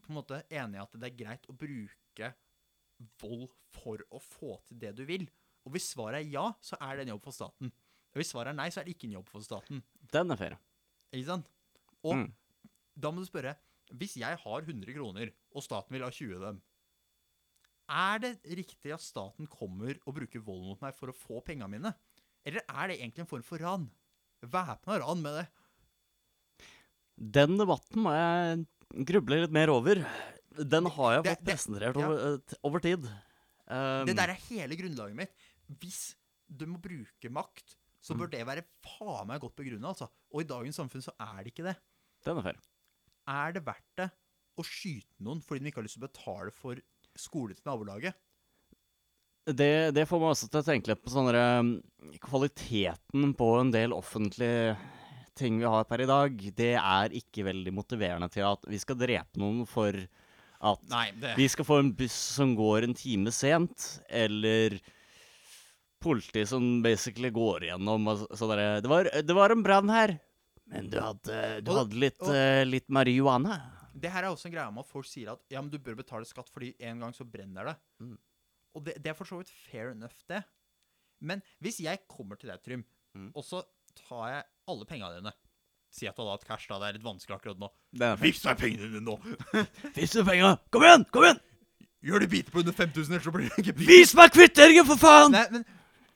på 0.00 0.08
en 0.12 0.16
måte 0.16 0.38
enig 0.48 0.78
i 0.78 0.80
at 0.80 0.94
det 0.96 1.10
er 1.10 1.18
greit 1.18 1.48
å 1.50 1.56
bruke 1.56 2.30
vold 3.20 3.48
for 3.74 4.02
å 4.10 4.20
få 4.22 4.56
til 4.68 4.78
det 4.82 4.94
du 4.98 5.04
vil? 5.08 5.26
Og 5.66 5.74
hvis 5.74 5.90
svaret 5.92 6.22
er 6.22 6.30
ja, 6.32 6.46
så 6.64 6.76
er 6.80 6.96
det 6.96 7.06
en 7.06 7.14
jobb 7.14 7.24
for 7.26 7.36
staten. 7.36 7.72
Og 8.10 8.20
hvis 8.20 8.30
svaret 8.32 8.52
er 8.52 8.58
nei, 8.58 8.68
så 8.72 8.80
er 8.80 8.88
det 8.88 8.96
ikke 8.96 9.08
en 9.10 9.18
jobb 9.18 9.28
for 9.30 9.44
staten. 9.44 9.82
Den 10.12 10.30
er 10.34 10.40
fair. 10.40 10.56
Ikke 11.12 11.26
sant? 11.28 11.46
Og 12.04 12.16
Mm. 12.16 12.32
da 12.98 13.10
må 13.10 13.20
du 13.20 13.26
spørre 13.28 13.56
Hvis 13.92 14.14
jeg 14.16 14.36
har 14.38 14.62
100 14.62 14.94
kroner, 14.94 15.32
og 15.52 15.62
staten 15.62 15.90
vil 15.90 16.02
ha 16.04 16.10
20 16.10 16.36
av 16.36 16.42
dem, 16.44 16.62
er 17.90 18.18
det 18.22 18.38
riktig 18.46 18.92
at 18.94 19.02
staten 19.02 19.48
kommer 19.50 19.98
og 20.06 20.14
bruker 20.14 20.38
vold 20.46 20.62
mot 20.62 20.80
meg 20.80 20.94
for 20.94 21.10
å 21.10 21.16
få 21.16 21.40
penga 21.44 21.66
mine? 21.68 21.90
Eller 22.46 22.62
er 22.68 22.86
det 22.86 23.00
egentlig 23.00 23.24
en 23.24 23.26
form 23.26 23.42
for 23.42 23.58
ran? 23.58 23.90
Væpna 24.46 25.00
ran 25.02 25.20
med 25.20 25.40
det. 25.40 25.48
Den 27.18 27.58
debatten 27.58 28.00
må 28.04 28.12
jeg 28.14 29.04
gruble 29.10 29.40
litt 29.42 29.52
mer 29.52 29.72
over. 29.74 30.00
Den 30.58 30.88
har 30.90 31.12
jeg 31.16 31.26
fått 31.28 31.44
presentert 31.46 31.98
ja. 31.98 32.06
over, 32.06 32.22
eh, 32.26 32.56
over 32.66 32.82
tid. 32.82 33.04
Um, 33.70 34.08
Det 34.08 34.16
der 34.18 34.32
er 34.32 34.40
hele 34.48 34.78
grunnlaget 34.78 35.18
mitt. 35.18 35.44
Hvis 35.82 36.00
du 36.50 36.66
må 36.66 36.80
bruke 36.82 37.30
makt, 37.30 37.76
så 38.02 38.16
bør 38.16 38.30
det 38.32 38.40
være 38.48 38.64
faen 38.82 39.28
meg 39.28 39.42
godt 39.42 39.58
begrunna, 39.60 39.92
altså. 39.92 40.08
Og 40.32 40.42
i 40.42 40.48
dagens 40.48 40.80
samfunn 40.80 41.04
så 41.04 41.14
er 41.20 41.44
det 41.44 41.52
ikke 41.52 41.68
det. 41.68 41.76
Den 42.26 42.40
er 42.40 42.48
fair. 42.48 42.58
Er 43.30 43.54
det 43.54 43.62
verdt 43.66 44.00
det 44.00 44.08
å 44.58 44.64
skyte 44.66 45.22
noen 45.22 45.42
fordi 45.44 45.62
de 45.62 45.70
ikke 45.70 45.80
har 45.82 45.86
lyst 45.86 45.98
til 45.98 46.02
å 46.02 46.08
betale 46.08 46.54
for 46.56 46.80
skole 47.18 47.54
til 47.54 47.68
nabolaget? 47.68 48.16
Det, 49.50 49.92
det 49.96 50.06
får 50.08 50.20
meg 50.20 50.32
også 50.34 50.48
til 50.50 50.60
å 50.60 50.66
tenke 50.66 50.90
litt 50.90 51.02
på 51.02 51.12
sånne 51.12 51.44
um, 51.60 51.70
Kvaliteten 52.22 53.32
på 53.38 53.48
en 53.58 53.70
del 53.72 53.94
offentlige 53.96 54.74
ting 55.38 55.56
vi 55.60 55.68
har 55.70 55.86
per 55.88 56.02
i 56.04 56.08
dag, 56.08 56.34
det 56.56 56.74
er 56.76 57.14
ikke 57.16 57.46
veldig 57.46 57.72
motiverende 57.72 58.28
til 58.32 58.44
at 58.44 58.66
vi 58.68 58.80
skal 58.82 58.98
drepe 59.00 59.40
noen 59.40 59.62
for 59.68 59.96
at 60.60 60.82
Nei, 60.90 61.10
det 61.16 61.36
vi 61.38 61.46
skal 61.48 61.64
få 61.64 61.78
en 61.80 61.92
buss 61.96 62.12
som 62.36 62.54
går 62.58 62.84
en 62.84 62.94
time 62.94 63.32
sent, 63.32 64.00
eller 64.08 64.78
politi 66.00 66.46
som 66.48 66.82
basically 66.84 67.30
går 67.32 67.64
igjennom 67.68 68.08
og 68.08 68.18
så- 68.22 68.36
sånn 68.40 68.56
det, 68.82 68.88
var- 68.88 69.10
det 69.22 69.34
var 69.36 69.50
en 69.52 69.62
brann 69.62 69.88
her, 69.88 70.18
men 70.66 70.88
du 70.88 70.98
hadde, 71.00 71.62
du 71.64 71.70
Og- 71.70 71.78
hadde 71.78 71.94
litt, 72.00 72.20
og- 72.22 72.28
uh, 72.28 72.64
litt 72.64 72.88
marihuana. 72.88 73.60
Det 73.94 74.10
her 74.10 74.24
er 74.24 74.28
også 74.30 74.46
en 74.46 74.52
greie 74.52 74.70
med 74.72 74.80
at 74.84 74.86
folk 74.90 75.04
sier 75.06 75.32
at 75.32 75.40
ja, 75.50 75.60
men 75.60 75.70
du 75.70 75.78
bør 75.78 75.96
betale 75.96 76.24
skatt 76.24 76.48
fordi 76.48 76.74
en 76.80 77.00
gang 77.00 77.12
så 77.12 77.24
brenner 77.30 77.64
det. 77.64 77.76
Mm. 78.00 78.18
Og 78.76 78.84
det, 78.84 79.02
det 79.02 79.10
er 79.10 79.14
for 79.14 79.24
så 79.24 79.38
vidt 79.38 79.50
fair 79.50 79.90
enough, 79.90 80.14
det. 80.28 80.44
Men 81.20 81.42
hvis 81.60 81.80
jeg 81.80 81.98
kommer 82.08 82.38
til 82.38 82.48
deg, 82.50 82.62
Trym, 82.62 82.84
Mm. 83.16 83.32
og 83.34 83.42
så 83.44 83.64
tar 84.08 84.28
jeg 84.30 84.44
alle 84.68 84.84
pengene 84.86 85.16
dine 85.20 85.32
Si 85.90 86.06
at 86.06 86.14
du 86.14 86.22
hadde 86.22 86.36
hatt 86.38 86.44
cash, 86.46 86.68
da. 86.70 86.78
Det 86.78 86.88
er 86.88 86.96
litt 86.98 87.04
vanskelig 87.06 87.34
akkurat 87.36 87.58
nå. 87.58 87.68
Vips 88.22 88.44
meg 88.46 88.58
pengene 88.60 88.88
dine 88.92 89.00
nå! 89.02 89.16
Vips 89.96 90.14
meg 90.20 90.28
penga! 90.28 90.52
Kom 90.70 90.84
igjen! 90.86 91.04
Kom 91.10 91.26
igjen! 91.26 91.40
Gjør 92.06 92.22
det 92.24 92.28
biter 92.32 92.54
på 92.54 92.62
under 92.62 92.72
5000, 92.78 93.12
ellers 93.12 93.26
så 93.26 93.32
blir 93.34 93.48
det 93.50 93.58
ikke 93.64 93.74
bit. 93.76 93.88
Vis 93.90 94.14
meg 94.16 94.30
kvitteringen, 94.32 94.86
for 94.88 95.00
faen! 95.02 95.34
Nei, 95.34 95.42
men 95.52 95.66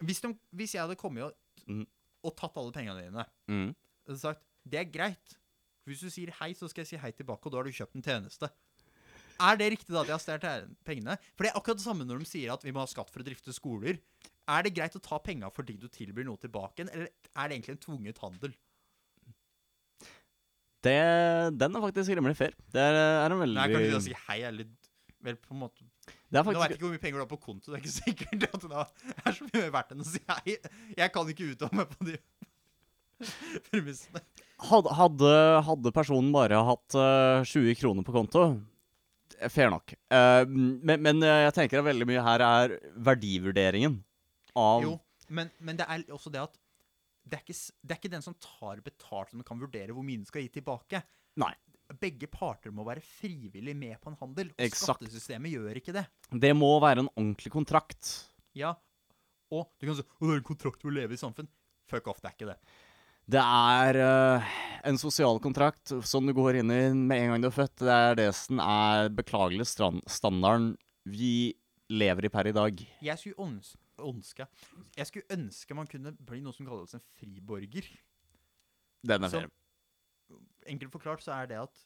hvis, 0.09 0.23
de, 0.25 0.31
hvis 0.57 0.77
jeg 0.77 0.85
hadde 0.85 0.97
kommet 1.01 1.27
og, 1.27 1.35
Mm. 1.65 1.87
og 2.29 2.35
tatt 2.37 2.59
alle 2.61 2.73
pengene 2.77 3.01
dine 3.07 3.23
Mm. 3.49 3.71
og 4.09 4.19
sagt 4.21 4.43
det 4.69 4.79
er 4.83 4.89
greit. 4.93 5.35
Hvis 5.89 6.01
du 6.05 6.11
sier 6.13 6.31
hei, 6.39 6.51
så 6.57 6.69
skal 6.69 6.83
jeg 6.85 6.91
si 6.95 6.99
hei 7.01 7.11
tilbake, 7.17 7.45
og 7.49 7.53
da 7.53 7.59
har 7.61 7.65
du 7.69 7.73
kjøpt 7.73 7.97
en 7.99 8.05
tjeneste. 8.05 8.49
Er 9.41 9.57
det 9.61 9.71
riktig 9.75 9.91
da 9.93 10.03
at 10.05 10.11
jeg 10.13 10.15
har 10.15 10.23
stjålet 10.23 10.69
pengene? 10.87 11.17
For 11.35 11.45
det 11.45 11.51
er 11.51 11.59
akkurat 11.59 11.81
det 11.81 11.85
samme 11.85 12.05
når 12.07 12.21
de 12.23 12.29
sier 12.31 12.53
at 12.55 12.63
vi 12.65 12.73
må 12.73 12.81
ha 12.85 12.87
skatt 12.89 13.11
for 13.13 13.21
å 13.25 13.27
drifte 13.27 13.53
skoler. 13.57 13.99
Er 14.49 14.63
det 14.65 14.75
greit 14.77 14.95
å 14.97 15.03
ta 15.03 15.19
penga 15.25 15.49
fordi 15.53 15.75
du 15.81 15.89
tilbyr 15.89 16.25
noe 16.29 16.37
tilbake, 16.41 16.79
igjen, 16.85 16.93
eller 16.95 17.09
er 17.35 17.49
det 17.51 17.57
egentlig 17.59 17.75
en 17.75 17.83
tvunget 17.85 18.21
handel? 18.23 18.55
Det, 20.85 20.97
den 21.57 21.77
er 21.77 21.85
faktisk 21.85 22.17
rimelig 22.19 22.37
fair. 22.39 22.57
Det 22.75 22.83
er, 22.83 22.99
er 23.25 23.35
en 23.35 23.41
veldig 23.41 23.61
Nei, 23.61 23.85
det 23.89 23.99
å 23.99 24.03
si 24.05 24.17
hei 24.27 24.43
er 24.45 24.55
litt 24.57 24.91
vel 25.25 25.39
på 25.41 25.55
en 25.55 25.63
måte 25.63 25.87
Det 26.29 26.41
er 26.41 26.45
Nå 26.45 26.61
veit 26.61 26.75
ikke 26.75 26.85
hvor 26.85 26.93
mye 26.93 27.03
penger 27.03 27.21
du 27.21 27.25
har 27.25 27.31
på 27.31 27.41
konto, 27.41 27.73
det 27.73 27.79
er 27.79 27.83
ikke 27.85 27.95
sikkert 27.95 28.47
at 28.51 28.67
det 28.69 28.83
er 29.15 29.37
så 29.39 29.49
mye 29.49 29.71
verdt 29.73 29.95
enn 29.95 30.05
å 30.05 30.09
si 30.09 30.21
hei. 30.29 30.57
Jeg 30.99 31.15
kan 31.15 31.31
ikke 31.33 31.49
uttale 31.55 31.81
meg 31.81 31.95
på 31.95 32.09
de 32.11 32.19
premissene. 33.71 34.23
Hadde, 34.65 34.95
hadde, 34.97 35.33
hadde 35.67 35.93
personen 35.95 36.33
bare 36.35 36.61
hatt 36.69 36.97
uh, 36.99 37.45
20 37.47 37.79
kroner 37.81 38.07
på 38.07 38.15
konto 38.15 38.45
eh, 39.39 39.51
Fair 39.53 39.73
nok. 39.73 39.97
Uh, 40.13 40.45
men, 40.49 41.01
men 41.03 41.23
eh, 41.27 41.45
jeg 41.47 41.57
tenker 41.59 41.81
at 41.81 41.89
veldig 41.89 42.07
mye 42.09 42.23
her 42.25 42.45
er 42.47 42.77
verdivurderingen 43.09 43.99
av 44.59 44.85
Jo, 44.87 44.95
men, 45.35 45.51
men 45.65 45.81
det 45.81 45.89
er 45.91 46.05
også 46.15 46.33
det 46.33 46.45
at 46.45 46.61
det 47.25 47.39
er, 47.39 47.45
ikke, 47.45 47.57
det 47.81 47.95
er 47.95 48.01
ikke 48.01 48.13
den 48.13 48.25
som 48.25 48.37
tar 48.37 48.81
betalt, 48.85 49.31
som 49.33 49.45
kan 49.47 49.61
vurdere 49.61 49.95
hvor 49.97 50.05
mye 50.05 50.21
den 50.21 50.29
skal 50.29 50.45
gi 50.45 50.51
tilbake. 50.59 51.01
Nei. 51.41 51.53
Begge 52.01 52.29
parter 52.33 52.73
må 52.73 52.85
være 52.87 53.03
frivillig 53.05 53.75
med 53.77 53.99
på 54.01 54.11
en 54.11 54.19
handel, 54.21 54.51
og 54.55 54.63
Exakt. 54.65 55.05
skattesystemet 55.05 55.53
gjør 55.53 55.81
ikke 55.81 55.95
det. 55.97 56.07
Det 56.33 56.53
må 56.57 56.71
være 56.83 57.05
en 57.05 57.11
ordentlig 57.13 57.53
kontrakt. 57.53 58.13
Ja, 58.57 58.73
og 59.53 59.69
du 59.79 59.87
kan 59.89 59.99
si 59.99 60.05
«Å, 60.05 60.25
det 60.25 60.33
er 60.33 60.41
en 60.41 60.49
kontrakt 60.49 60.83
for 60.83 60.91
å 60.91 60.97
leve 60.97 61.17
i 61.17 61.21
samfunn. 61.21 61.49
Fuck 61.91 62.09
off, 62.11 62.23
det 62.23 62.31
er 62.31 62.37
ikke 62.39 62.51
det. 62.55 62.59
Det 63.35 63.41
er 63.41 63.99
uh, 64.05 64.55
en 64.85 64.99
sosial 65.01 65.39
kontrakt 65.45 65.95
som 66.05 66.27
du 66.29 66.35
går 66.37 66.61
inn 66.61 66.73
i 66.73 66.81
med 66.93 67.23
en 67.23 67.33
gang 67.33 67.45
du 67.45 67.49
er 67.49 67.57
født. 67.57 67.79
Det 67.81 67.95
er 68.09 68.19
det 68.21 68.31
som 68.37 68.61
er 68.61 69.13
beklagelig 69.17 69.69
standarden 69.71 70.75
vi 71.09 71.55
lever 71.93 72.29
i 72.29 72.33
per 72.33 72.49
i 72.49 72.57
dag. 72.57 72.85
Jeg 73.05 73.21
skulle 73.21 73.41
ønske, 74.03 74.47
Jeg 74.97 75.07
skulle 75.07 75.31
ønske 75.31 75.75
man 75.75 75.87
kunne 75.91 76.13
bli 76.19 76.41
noe 76.43 76.57
som 76.57 76.67
kalles 76.67 76.97
en 76.97 77.05
friborger. 77.19 77.87
Den 79.05 79.25
er 79.25 79.33
fair. 79.33 79.53
Enkelt 80.67 80.93
forklart 80.93 81.23
så 81.23 81.35
er 81.37 81.51
det 81.51 81.61
at 81.61 81.85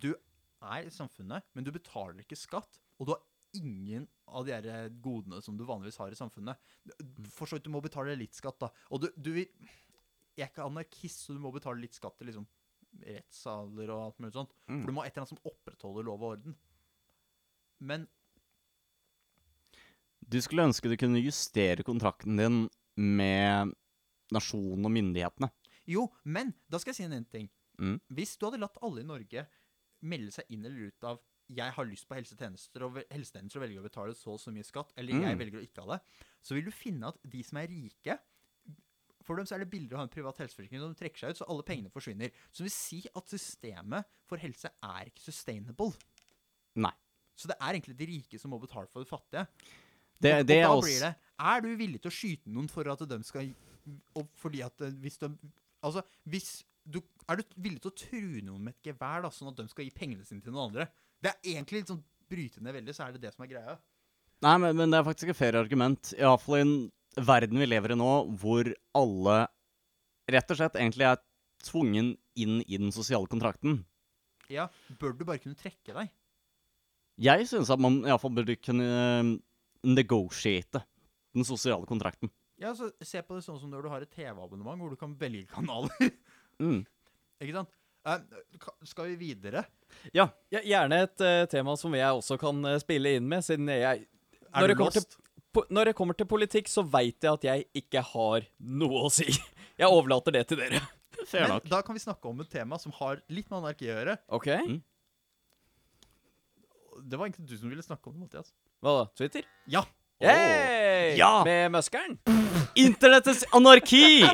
du 0.00 0.14
er 0.14 0.88
i 0.88 0.90
samfunnet, 0.90 1.44
men 1.54 1.64
du 1.64 1.70
betaler 1.74 2.24
ikke 2.24 2.38
skatt, 2.40 2.80
og 2.98 3.06
du 3.06 3.12
har 3.12 3.22
ingen 3.54 4.08
av 4.26 4.46
de 4.46 4.54
her 4.54 4.90
godene 5.04 5.40
som 5.44 5.56
du 5.58 5.64
vanligvis 5.68 6.00
har 6.00 6.12
i 6.12 6.18
samfunnet. 6.18 6.58
For 7.36 7.46
så 7.46 7.58
vidt, 7.58 7.68
du 7.68 7.74
må 7.74 7.82
betale 7.84 8.16
litt 8.18 8.34
skatt, 8.34 8.58
da. 8.62 8.70
Og 8.90 9.04
du, 9.04 9.10
du 9.16 9.34
vil 9.36 9.48
Jeg 10.34 10.48
er 10.48 10.50
ikke 10.50 10.64
anarkist, 10.66 11.20
så 11.22 11.34
du 11.36 11.38
må 11.38 11.52
betale 11.54 11.78
litt 11.78 11.94
skatt 11.94 12.16
til 12.18 12.26
liksom 12.26 12.46
rettssaler 13.06 13.90
og 13.94 14.00
alt 14.08 14.22
mulig 14.22 14.34
sånt. 14.34 14.54
Mm. 14.66 14.80
For 14.80 14.88
du 14.88 14.94
må 14.94 15.02
ha 15.02 15.06
et 15.06 15.14
eller 15.14 15.22
annet 15.22 15.34
som 15.36 15.50
opprettholder 15.50 16.06
lov 16.08 16.24
og 16.24 16.32
orden. 16.34 16.56
Men 17.78 18.08
Du 20.30 20.38
skulle 20.42 20.64
ønske 20.66 20.88
du 20.90 20.96
kunne 21.00 21.20
justere 21.22 21.84
kontrakten 21.86 22.38
din 22.40 22.62
med 22.96 23.74
nasjonen 24.34 24.86
og 24.86 24.92
myndighetene. 24.94 25.50
jo, 25.86 26.06
men 26.24 26.54
da 26.70 26.78
skal 26.80 26.94
jeg 26.94 26.96
si 26.96 27.04
en 27.04 27.24
ting. 27.28 27.50
Mm. 27.78 27.98
Hvis 28.08 28.36
du 28.38 28.46
hadde 28.46 28.60
latt 28.62 28.78
alle 28.82 29.02
i 29.02 29.08
Norge 29.08 29.46
melde 30.04 30.32
seg 30.32 30.44
inn 30.54 30.64
eller 30.64 30.88
ut 30.90 31.04
av 31.04 31.20
jeg 31.54 31.74
har 31.76 31.84
lyst 31.84 32.06
på 32.08 32.16
helsetjenester, 32.16 32.86
og 32.86 33.02
helsetjenester 33.12 33.60
velger 33.60 33.82
å 33.82 33.84
betale 33.84 34.14
så 34.16 34.32
og 34.32 34.40
så 34.40 34.52
mye 34.54 34.64
skatt, 34.64 34.94
eller 34.96 35.12
jeg 35.12 35.34
Mm. 35.36 35.38
velger 35.42 35.58
å 35.60 35.64
ikke 35.66 35.82
ha 35.84 35.96
det, 35.98 36.04
så 36.40 36.54
vil 36.56 36.64
du 36.64 36.70
finne 36.72 37.06
at 37.08 37.18
de 37.22 37.42
som 37.42 37.58
er 37.58 37.68
rike 37.68 38.18
For 39.24 39.36
dem 39.36 39.46
så 39.46 39.54
er 39.54 39.60
det 39.64 39.70
billigere 39.70 39.94
å 39.96 39.98
ha 40.02 40.02
en 40.04 40.12
privat 40.12 40.36
helseforsikring, 40.36 40.82
og 40.82 40.92
de 40.92 41.00
trekker 41.00 41.16
seg 41.16 41.30
ut, 41.30 41.36
så 41.38 41.46
alle 41.48 41.62
pengene 41.64 41.88
forsvinner. 41.90 42.28
Så 42.52 42.60
det 42.60 42.66
vil 42.68 42.74
si 42.76 42.98
at 43.16 43.24
systemet 43.32 44.04
for 44.28 44.36
helse 44.36 44.68
er 44.82 45.06
ikke 45.08 45.24
sustainable. 45.24 45.94
Nei. 46.76 46.92
Så 47.34 47.48
det 47.48 47.56
er 47.58 47.72
egentlig 47.72 47.96
de 47.96 48.06
rike 48.06 48.38
som 48.38 48.50
må 48.52 48.60
betale 48.60 48.86
for 48.92 49.00
de 49.00 49.08
fattige. 49.08 49.46
Det, 50.24 50.32
og, 50.40 50.48
det 50.48 50.58
er 50.58 50.66
og 50.66 50.70
da 50.70 50.78
også 50.78 50.88
blir 50.88 51.04
det 51.04 51.12
Er 51.48 51.64
du 51.64 51.70
villig 51.80 52.00
til 52.02 52.10
å 52.10 52.14
skyte 52.14 52.52
noen 52.54 52.70
for 52.72 52.88
at 52.92 53.04
de 53.10 53.18
skal 53.26 53.50
og 54.16 54.28
Fordi 54.40 54.62
at 54.64 54.86
eh, 54.86 54.96
hvis 55.02 55.20
de 55.20 55.30
Altså, 55.84 56.04
hvis 56.32 56.50
du 56.84 57.02
Er 57.28 57.40
du 57.40 57.56
villig 57.56 57.82
til 57.84 57.92
å 57.92 57.98
true 57.98 58.42
noen 58.44 58.68
med 58.68 58.76
et 58.76 58.90
gevær, 58.90 59.24
da, 59.24 59.32
sånn 59.32 59.52
at 59.52 59.60
de 59.60 59.68
skal 59.70 59.86
gi 59.86 59.94
pengene 59.96 60.24
sine 60.26 60.44
til 60.44 60.54
noen 60.54 60.70
andre? 60.70 60.88
Det 61.20 61.32
er 61.32 61.54
egentlig 61.54 61.82
litt 61.82 61.92
sånn 61.92 62.04
Bryte 62.24 62.62
ned 62.64 62.72
veldig, 62.72 62.94
så 62.96 63.04
er 63.04 63.14
det 63.14 63.20
det 63.20 63.34
som 63.34 63.44
er 63.44 63.50
greia. 63.50 63.74
Nei, 64.44 64.54
men, 64.62 64.76
men 64.78 64.92
det 64.92 64.96
er 64.96 65.04
faktisk 65.04 65.28
et 65.28 65.36
fair 65.36 65.58
argument. 65.60 66.14
Iallfall 66.16 66.56
i 66.56 66.62
en 66.64 66.72
verden 67.28 67.60
vi 67.60 67.68
lever 67.68 67.92
i 67.92 67.98
nå, 68.00 68.10
hvor 68.40 68.70
alle 68.96 69.34
rett 70.32 70.54
og 70.54 70.58
slett 70.58 70.78
egentlig 70.80 71.04
er 71.10 71.20
tvungen 71.64 72.14
inn 72.40 72.62
i 72.64 72.80
den 72.80 72.92
sosiale 72.96 73.28
kontrakten. 73.30 73.82
Ja, 74.52 74.68
Bør 75.00 75.12
du 75.16 75.24
bare 75.28 75.40
kunne 75.42 75.58
trekke 75.58 75.94
deg? 75.96 76.12
Jeg 77.24 77.46
syns 77.46 77.70
at 77.70 77.80
man 77.80 78.00
iallfall 78.08 78.32
burde 78.34 78.56
kunne 78.58 78.88
eh, 78.88 79.34
negotiate 79.84 80.82
den 81.34 81.44
sosiale 81.46 81.86
kontrakten. 81.86 82.30
Ja, 82.62 82.70
så 82.78 82.90
Se 83.02 83.20
på 83.26 83.34
det 83.36 83.42
sånn 83.46 83.58
som 83.60 83.70
når 83.72 83.82
du 83.82 83.88
har 83.90 84.04
et 84.04 84.12
TV-abonnement 84.14 84.78
hvor 84.80 84.92
du 84.92 84.96
kan 85.00 85.14
velge 85.20 85.46
kanaler. 85.52 85.90
Mm. 86.62 86.84
ikke 87.42 87.50
sant? 87.56 87.72
Uh, 88.06 88.20
skal 88.86 89.08
vi 89.10 89.16
videre? 89.32 89.64
Ja, 90.14 90.28
gj- 90.54 90.62
gjerne 90.70 91.00
et 91.02 91.22
uh, 91.24 91.46
tema 91.50 91.72
som 91.80 91.90
jeg 91.98 92.06
også 92.14 92.36
kan 92.38 92.60
uh, 92.62 92.76
spille 92.78 93.16
inn 93.18 93.26
med, 93.26 93.42
siden 93.42 93.66
jeg 93.72 94.04
Er 94.04 94.60
Når 94.60 94.68
du 94.68 94.70
det 94.70 94.76
kommer 94.78 94.94
til 94.94 95.02
lost? 95.02 95.16
po- 95.56 95.64
Når 95.74 95.90
det 95.90 95.94
kommer 95.98 96.14
til 96.20 96.28
politikk, 96.30 96.70
så 96.70 96.84
veit 96.86 97.18
jeg 97.26 97.32
at 97.32 97.46
jeg 97.48 97.66
ikke 97.82 98.04
har 98.12 98.46
noe 98.60 99.02
å 99.08 99.10
si. 99.10 99.26
Jeg 99.82 99.90
overlater 99.90 100.30
det 100.36 100.44
til 100.52 100.60
dere. 100.62 100.78
Men 101.32 101.48
nok. 101.56 101.66
da 101.74 101.80
kan 101.82 101.96
vi 101.98 102.04
snakke 102.04 102.30
om 102.30 102.44
et 102.44 102.52
tema 102.54 102.78
som 102.78 102.94
har 103.00 103.18
litt 103.34 103.50
med 103.50 103.58
anarki 103.64 103.88
å 103.90 103.96
gjøre. 103.96 104.14
OK? 104.38 104.46
Mm. 104.68 104.78
Det 107.02 107.18
var 107.18 107.26
egentlig 107.26 107.48
du 107.50 107.56
som 107.58 107.72
ville 107.72 107.82
snakke 107.82 108.06
om 108.10 108.14
det, 108.14 108.28
Mathias. 108.28 108.52
Hva 108.84 108.92
da? 108.98 109.04
Twitter? 109.16 109.44
Ja. 109.72 109.80
Hey! 110.20 111.14
Ja! 111.18 111.42
Med 111.46 111.72
muskelen? 111.72 112.18
Internettets 112.76 113.44
anarki! 113.56 114.24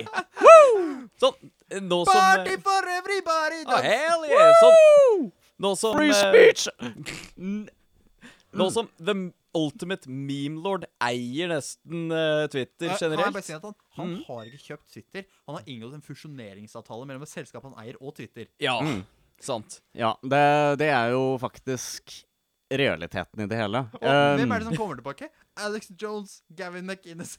Sånn. 1.20 1.36
eh, 1.70 1.80
Nå 1.84 2.00
som 2.08 2.16
Party 2.16 2.56
eh, 2.56 2.62
for 2.64 2.88
everybody! 2.96 3.60
ah! 3.68 3.82
Hell 3.84 4.24
yeah! 4.30 4.54
Sånn. 4.62 5.28
Nå 5.60 5.74
som 5.78 5.94
Free 5.98 6.10
eh, 6.10 6.18
speech! 6.18 6.66
Nå 8.58 8.66
som 8.74 8.88
The 8.98 9.14
Ultimate 9.54 10.10
Meme 10.10 10.58
Lord 10.62 10.86
eier 11.02 11.50
nesten 11.50 12.10
uh, 12.14 12.46
Twitter 12.50 12.92
generelt. 12.98 13.34
Kan 13.34 13.46
jeg 13.46 13.58
at 13.60 13.66
han, 13.68 13.76
han 13.98 14.10
Mm. 14.16 14.24
har 14.28 14.44
ikke 14.48 14.62
kjøpt 14.72 14.92
Twitter. 14.94 15.24
Han 15.46 15.58
har 15.58 15.70
inngått 15.70 15.94
en 15.98 16.02
fusjoneringsavtale 16.06 17.06
mellom 17.06 17.22
et 17.26 17.30
selskap 17.30 17.62
han 17.66 17.74
eier, 17.82 17.98
og 18.00 18.14
Twitter. 18.18 18.46
Ja, 18.62 18.78
Mm. 18.82 19.04
sant. 19.42 19.80
Ja, 19.94 20.14
det, 20.22 20.42
det 20.82 20.90
er 20.94 21.10
jo 21.14 21.36
faktisk 21.42 22.24
realiteten 22.70 23.42
i 23.44 23.46
det 23.50 23.58
hele. 23.58 23.84
Og 24.00 24.04
hvem 24.38 24.52
er 24.52 24.62
det 24.62 24.66
Um, 24.66 24.70
som 24.70 24.76
kommer 24.78 25.00
tilbake? 25.00 25.30
Alex 25.60 25.90
Jones, 25.98 26.42
Gavin 26.56 26.86
McInnes 26.86 27.36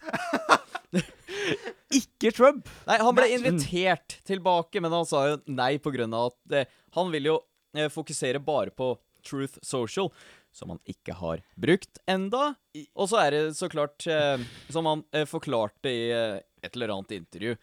ikke 2.02 2.32
Trump! 2.36 2.68
Nei, 2.88 2.98
han 3.02 3.16
ble 3.16 3.30
invitert 3.36 4.20
tilbake, 4.28 4.82
men 4.84 4.94
han 4.94 5.08
sa 5.08 5.24
jo 5.30 5.40
nei 5.48 5.74
av 5.80 6.18
at 6.26 6.56
eh, 6.56 6.70
han 6.98 7.12
vil 7.14 7.32
jo 7.32 7.38
eh, 7.78 7.90
fokusere 7.90 8.40
bare 8.44 8.72
på 8.76 8.94
Truth 9.28 9.60
Social, 9.64 10.12
som 10.52 10.74
han 10.74 10.80
ikke 10.86 11.16
har 11.20 11.42
brukt 11.56 12.02
enda. 12.10 12.56
Og 12.96 13.10
så 13.10 13.22
er 13.24 13.32
det 13.32 13.44
så 13.58 13.70
klart, 13.72 14.06
eh, 14.08 14.38
som 14.70 14.86
han 14.90 15.04
eh, 15.14 15.26
forklarte 15.30 15.90
i 15.90 16.10
eh, 16.12 16.40
et 16.62 16.76
eller 16.76 16.94
annet 16.94 17.12
intervju 17.12 17.56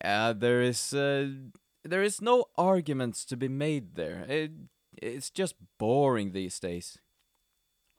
eh, 0.00 0.32
there 0.34 0.62
is 0.66 0.92
uh, 0.92 1.28
There 1.88 2.02
is 2.02 2.20
no 2.20 2.44
arguments 2.58 3.24
to 3.26 3.36
be 3.36 3.48
made 3.48 3.94
there. 3.94 4.26
Eh, 4.28 4.48
it's 5.02 5.30
just 5.30 5.56
boring 5.78 6.32
these 6.32 6.60
days. 6.60 6.96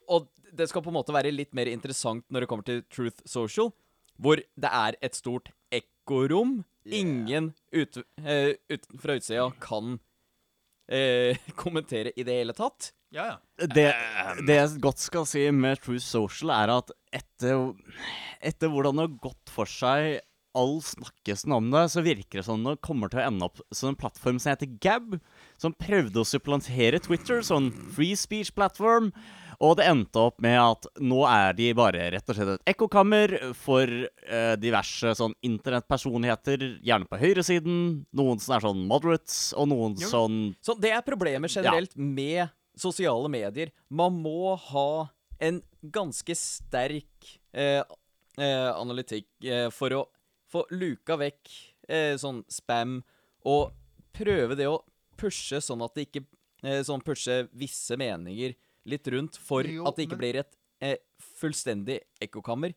Og 0.10 0.28
det 0.56 0.70
skal 0.70 0.82
på 0.82 0.92
en 0.92 0.98
måte 0.98 1.14
være 1.14 1.34
litt 1.34 1.54
mer 1.58 1.70
interessant 1.70 2.26
når 2.30 2.44
det 2.44 2.50
kommer 2.50 2.66
til 2.66 2.84
Truth 2.90 3.22
Social, 3.30 3.72
hvor 4.20 4.42
det 4.42 4.72
er 4.72 4.98
et 5.06 5.16
stort 5.16 5.52
ekkorom. 5.72 6.64
Ingen 6.90 7.52
ut, 7.76 8.00
uh, 8.24 8.54
ut, 8.72 8.88
fra 9.00 9.18
utsida 9.20 9.50
kan 9.62 10.00
uh, 10.00 11.50
kommentere 11.62 12.16
i 12.16 12.26
det 12.26 12.40
hele 12.42 12.56
tatt. 12.58 12.94
Ja, 13.14 13.26
ja. 13.26 13.38
Det, 13.66 13.88
det 14.46 14.56
jeg 14.56 14.82
godt 14.84 15.02
skal 15.02 15.26
si 15.30 15.48
med 15.54 15.82
True 15.82 16.02
Social, 16.02 16.52
er 16.54 16.74
at 16.76 16.92
etter, 17.14 17.72
etter 18.42 18.70
hvordan 18.70 19.00
det 19.00 19.08
har 19.08 19.16
gått 19.30 19.54
for 19.54 19.70
seg 19.70 20.20
all 20.58 20.80
snakkesen 20.84 21.54
om 21.56 21.68
det, 21.74 21.86
så 21.94 22.02
virker 22.06 22.40
det 22.42 22.46
som 22.48 22.64
det 22.66 22.78
kommer 22.86 23.12
til 23.12 23.22
å 23.22 23.28
ende 23.28 23.46
opp 23.50 23.62
som 23.76 23.92
en 23.92 23.98
plattform 24.00 24.40
som 24.42 24.54
heter 24.54 24.72
Gab, 24.82 25.20
som 25.62 25.76
prøvde 25.78 26.22
å 26.24 26.28
supplantere 26.28 27.02
Twitter, 27.04 27.44
sånn 27.46 27.70
free 27.96 28.16
speech-plattform. 28.18 29.12
Og 29.60 29.74
det 29.76 29.90
endte 29.92 30.22
opp 30.24 30.38
med 30.40 30.56
at 30.56 30.86
nå 31.04 31.20
er 31.28 31.52
de 31.58 31.68
bare 31.76 32.06
rett 32.14 32.30
og 32.32 32.38
slett 32.38 32.54
et 32.54 32.70
ekkokammer 32.72 33.34
for 33.60 33.92
eh, 33.92 34.54
diverse 34.62 35.12
sånn 35.20 35.36
internettpersonligheter, 35.44 36.64
gjerne 36.86 37.10
på 37.12 37.20
høyresiden. 37.20 37.82
Noen 38.16 38.40
som 38.40 38.56
er 38.56 38.64
sånn 38.64 38.86
moderates, 38.88 39.50
og 39.60 39.68
noen 39.74 39.98
Jo. 40.00 40.08
sånn 40.14 40.38
Så 40.64 40.78
det 40.80 40.94
er 40.96 41.04
problemet 41.04 41.52
generelt 41.52 41.92
med 42.00 42.48
sosiale 42.80 43.28
medier. 43.28 43.74
Man 43.92 44.16
må 44.24 44.56
ha 44.72 45.10
en 45.44 45.60
ganske 45.84 46.36
sterk 46.40 47.36
eh, 47.52 47.84
eh, 48.40 48.72
analytikk 48.80 49.28
eh, 49.44 49.68
for 49.76 49.96
å 49.96 50.06
få 50.50 50.66
luka 50.74 51.18
vekk 51.22 51.52
eh, 51.90 52.16
sånn 52.20 52.44
spam, 52.52 53.00
og 53.46 53.72
prøve 54.16 54.58
det 54.60 54.68
å 54.70 54.80
pushe 55.20 55.60
sånn 55.64 55.82
at 55.86 55.94
det 55.96 56.08
ikke 56.10 56.26
eh, 56.64 56.82
Sånn 56.84 57.02
pushe 57.06 57.48
visse 57.56 57.96
meninger 58.00 58.56
litt 58.90 59.08
rundt, 59.14 59.38
for 59.40 59.64
Jo, 59.68 59.86
at 59.88 59.96
det 59.96 60.08
ikke 60.08 60.18
men- 60.18 60.24
blir 60.26 60.40
et 60.42 60.56
eh, 60.82 60.98
fullstendig 61.40 62.00
ekkokammer. 62.24 62.74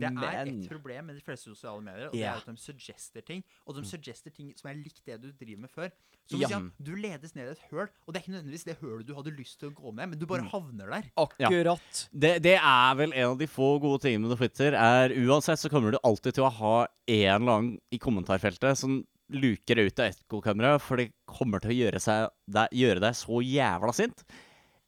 Ja. 0.00 0.10
Det 0.10 0.28
er 0.28 0.44
Men 0.44 0.62
et 0.62 0.68
problem 0.70 1.06
med 1.10 1.16
de 1.16 1.22
fleste 1.26 1.50
sosiale 1.50 1.82
medier, 1.82 2.06
og 2.08 2.12
det 2.12 2.22
er 2.24 2.36
at 2.38 2.46
de 2.46 2.56
suggester 2.56 3.24
ting. 3.26 3.42
Og 3.66 3.74
de 3.76 3.82
suggester 3.84 4.30
ting 4.34 4.52
som 4.56 4.70
er 4.70 4.74
likt 4.78 5.02
det 5.04 5.20
du 5.20 5.32
driver 5.32 5.60
med 5.60 5.70
før. 5.70 5.90
Så 6.28 6.38
Ja. 6.40 6.60
du 6.82 6.94
ledes 6.94 7.34
ned 7.34 7.48
i 7.48 7.50
et 7.56 7.62
høl, 7.70 7.88
og 8.06 8.12
det 8.14 8.16
er 8.16 8.22
ikke 8.26 8.34
nødvendigvis 8.36 8.64
det 8.64 8.76
hølet 8.80 9.06
du 9.06 9.14
hadde 9.14 9.36
lyst 9.36 9.58
til 9.60 9.70
å 9.70 9.74
gå 9.74 9.94
ned, 9.94 10.08
men 10.10 10.18
du 10.18 10.26
bare 10.26 10.42
havner 10.48 10.90
der. 10.90 11.10
akkurat 11.16 12.08
Det, 12.12 12.42
det 12.42 12.56
er 12.60 12.94
vel 12.94 13.12
en 13.12 13.30
av 13.32 13.38
de 13.38 13.46
få 13.46 13.80
gode 13.80 14.02
tingene 14.02 14.28
med 14.28 14.38
Twitter. 14.38 14.72
er 14.74 15.10
Uansett 15.10 15.58
så 15.58 15.70
kommer 15.70 15.90
du 15.92 15.98
alltid 16.04 16.34
til 16.34 16.44
å 16.44 16.52
ha 16.52 16.86
en 17.08 17.42
eller 17.42 17.52
annen 17.52 17.78
i 17.90 17.98
kommentarfeltet 17.98 18.76
som 18.76 19.04
luker 19.30 19.76
ut 19.76 19.98
av 20.00 20.12
ekkokameraet, 20.12 20.80
for 20.80 20.96
det 20.96 21.12
kommer 21.26 21.60
til 21.60 21.70
å 21.70 21.76
gjøre, 21.76 22.00
seg, 22.00 22.30
deg, 22.48 22.68
gjøre 22.72 23.00
deg 23.00 23.14
så 23.14 23.40
jævla 23.44 23.92
sint. 23.92 24.24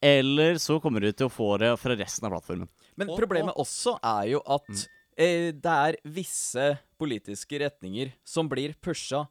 Eller 0.02 0.54
så 0.56 0.78
kommer 0.80 1.00
du 1.04 1.10
til 1.12 1.28
å 1.28 1.32
få 1.32 1.58
det 1.60 1.74
fra 1.80 1.96
resten 1.98 2.24
av 2.24 2.32
plattformen. 2.32 2.68
Men 2.96 3.10
problemet 3.12 3.56
også 3.60 3.98
er 4.00 4.30
jo 4.32 4.40
at 4.48 4.68
eh, 4.72 4.86
det 5.20 5.72
er 5.72 5.98
visse 6.08 6.70
politiske 7.00 7.58
retninger 7.60 8.14
som 8.24 8.48
blir 8.48 8.72
pusha 8.80 9.26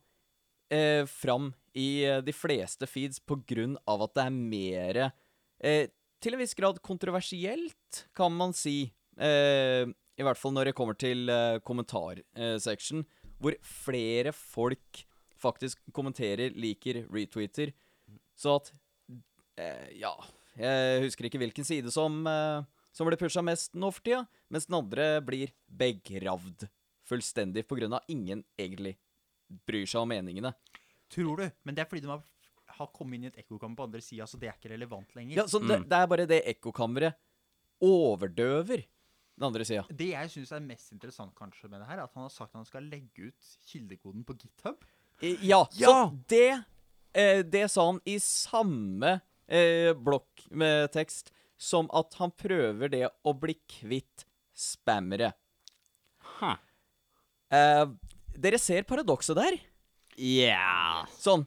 eh, 0.69 1.05
fram 1.09 1.51
i 1.73 2.03
eh, 2.05 2.21
de 2.25 2.33
fleste 2.35 2.87
feeds 2.89 3.21
av 3.87 4.03
at 4.05 4.15
det 4.15 4.25
er 4.25 4.35
mer 4.35 4.99
eh, 5.63 5.87
Til 6.19 6.35
en 6.35 6.41
viss 6.41 6.53
grad 6.53 6.81
kontroversielt, 6.83 8.07
kan 8.13 8.33
man 8.35 8.53
si. 8.53 8.91
Eh, 9.17 9.87
I 9.87 10.23
hvert 10.23 10.37
fall 10.37 10.53
når 10.53 10.69
det 10.69 10.75
kommer 10.75 10.97
til 10.99 11.29
eh, 11.29 11.59
kommentarseksjon, 11.63 13.05
hvor 13.39 13.55
flere 13.63 14.33
folk 14.35 15.05
faktisk 15.39 15.79
kommenterer, 15.95 16.51
liker, 16.51 17.05
retweeter. 17.07 17.71
Så 18.35 18.57
at 18.59 18.73
eh, 19.57 19.95
Ja, 19.95 20.11
jeg 20.59 21.05
husker 21.05 21.29
ikke 21.29 21.39
hvilken 21.39 21.63
side 21.63 21.91
som 21.91 22.25
eh, 22.27 22.67
som 22.95 23.07
blir 23.07 23.19
pusha 23.19 23.43
mest 23.45 23.75
nå 23.77 23.91
for 23.93 24.05
tida, 24.05 24.23
mens 24.49 24.67
den 24.69 24.79
andre 24.79 25.07
blir 25.25 25.53
begravd 25.67 26.67
fullstendig 27.09 27.65
på 27.67 27.77
grunn 27.79 27.95
av 27.97 28.11
ingen 28.11 28.43
egentlig 28.57 28.95
bryr 29.65 29.87
seg 29.89 30.03
om 30.03 30.11
meningene. 30.11 30.53
Tror 31.09 31.41
du? 31.41 31.47
Men 31.65 31.77
det 31.77 31.83
er 31.83 31.89
fordi 31.89 32.03
de 32.05 32.11
har, 32.11 32.21
har 32.77 32.91
kommet 32.93 33.17
inn 33.17 33.27
i 33.27 33.31
et 33.31 33.41
ekkokammer 33.41 33.79
på 33.79 33.87
andre 33.89 34.03
sida, 34.05 34.27
så 34.29 34.37
det 34.37 34.51
er 34.51 34.59
ikke 34.59 34.73
relevant 34.75 35.15
lenger. 35.17 35.39
Ja, 35.41 35.47
så 35.49 35.61
det, 35.63 35.81
det 35.89 35.99
er 35.99 36.11
bare 36.11 36.27
det 36.29 36.43
ekkokammeret 36.53 37.17
overdøver 37.85 38.83
den 39.39 39.47
andre 39.47 39.65
sida. 39.65 39.85
Det 39.89 40.11
jeg 40.11 40.33
syns 40.33 40.51
er 40.53 40.63
mest 40.65 40.93
interessant 40.93 41.33
kanskje 41.37 41.69
med 41.71 41.79
det 41.81 41.89
her, 41.89 42.01
er 42.01 42.05
at 42.05 42.15
han 42.17 42.27
har 42.27 42.33
sagt 42.33 42.51
at 42.51 42.59
han 42.59 42.67
skal 42.67 42.89
legge 42.91 43.31
ut 43.31 43.53
kildekoden 43.71 44.25
på 44.27 44.35
GitHub. 44.37 44.85
Ja, 45.43 45.65
så 45.75 45.95
det 46.31 46.61
eh, 47.11 47.41
Det 47.43 47.65
sa 47.71 47.89
han 47.89 47.97
i 48.07 48.15
samme 48.23 49.17
eh, 49.47 49.91
blokk 49.97 50.45
med 50.51 50.91
tekst 50.95 51.33
som 51.59 51.89
at 51.95 52.15
han 52.21 52.31
prøver 52.31 52.91
det 52.91 53.05
å 53.27 53.35
bli 53.35 53.57
kvitt 53.67 54.25
spammere. 54.55 55.33
Huh. 56.39 56.57
Eh, 57.51 57.85
dere 58.39 58.59
ser 58.61 58.87
paradokset 58.87 59.37
der? 59.39 59.57
Yeah. 60.19 61.07
Sånn 61.15 61.45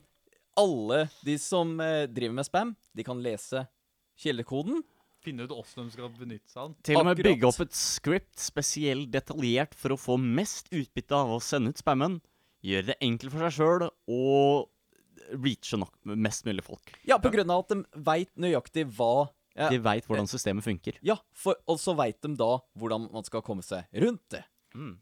Alle 0.59 1.07
de 1.25 1.37
som 1.41 1.75
eh, 1.81 2.05
driver 2.09 2.37
med 2.37 2.45
spam, 2.45 2.73
de 2.93 3.05
kan 3.05 3.21
lese 3.25 3.65
kildekoden. 4.21 4.83
Finne 5.23 5.47
ut 5.47 5.53
åssen 5.55 5.87
de 5.87 5.95
skal 5.95 6.11
benytte 6.13 6.51
seg 6.51 6.59
av 6.61 6.67
den. 6.69 6.77
Til 6.85 6.99
og 6.99 7.07
med 7.07 7.21
bygge 7.23 7.47
opp 7.47 7.63
et 7.63 7.77
script 7.77 8.37
spesielt 8.43 9.09
detaljert 9.13 9.73
for 9.79 9.95
å 9.95 9.99
få 9.99 10.19
mest 10.19 10.69
utbytte 10.73 11.15
av 11.17 11.31
å 11.33 11.41
sende 11.41 11.73
ut 11.73 11.81
spammen. 11.81 12.19
Gjøre 12.63 12.91
det 12.91 12.99
enkelt 13.03 13.33
for 13.33 13.47
seg 13.47 13.55
sjøl 13.57 13.87
og 13.87 14.69
reache 15.33 15.79
nok 15.79 15.95
mest 16.19 16.45
mulig 16.45 16.65
folk. 16.65 16.91
Ja, 17.07 17.17
på 17.23 17.31
grunn 17.33 17.49
av 17.53 17.63
at 17.63 17.73
de 17.73 18.03
veit 18.05 18.31
nøyaktig 18.39 18.85
hva 18.97 19.29
ja, 19.55 19.69
De 19.69 19.77
veit 19.85 20.05
hvordan 20.09 20.27
systemet 20.29 20.65
funker. 20.65 20.97
ja, 21.05 21.17
for, 21.31 21.55
og 21.69 21.77
så 21.79 21.93
veit 21.97 22.19
de 22.25 22.31
da 22.39 22.57
hvordan 22.79 23.09
man 23.13 23.23
skal 23.27 23.41
komme 23.45 23.61
seg 23.65 23.85
rundt 24.03 24.25
det. 24.33 24.43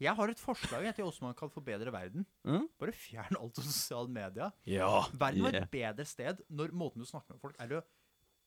Jeg 0.04 0.12
har 0.18 0.28
et 0.28 0.40
forslag 0.40 0.84
til 0.92 1.06
hvordan 1.06 1.30
man 1.30 1.34
kan 1.38 1.48
forbedre 1.48 1.92
verden. 1.94 2.26
Mm? 2.44 2.66
Bare 2.78 2.92
fjern 2.92 3.38
alt 3.40 3.56
av 3.56 3.64
sosiale 3.64 4.10
medier. 4.12 4.50
Ja. 4.68 5.06
Verden 5.16 5.46
var 5.46 5.54
Yeah. 5.56 5.64
et 5.64 5.70
bedre 5.72 6.04
sted 6.04 6.42
når 6.52 6.74
måten 6.76 7.00
du 7.00 7.08
snakker 7.08 7.32
med 7.32 7.40
folk 7.40 7.56
er 7.58 7.78
å 7.78 7.82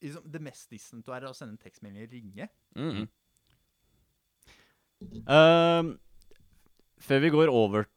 liksom, 0.03 0.21
Det 0.29 0.41
mest 0.45 0.69
distant 0.69 1.05
du 1.05 1.09
er, 1.11 1.23
er 1.23 1.31
å 1.31 1.33
sende 1.33 1.55
en 1.57 1.63
tekstmelding 1.63 2.05
og 2.05 2.13
ringe. 2.13 2.49
Mm. 2.77 3.07
Uh, 5.25 5.95
før 7.01 7.19
vi 7.25 7.33
går 7.33 7.51
over 7.51 7.87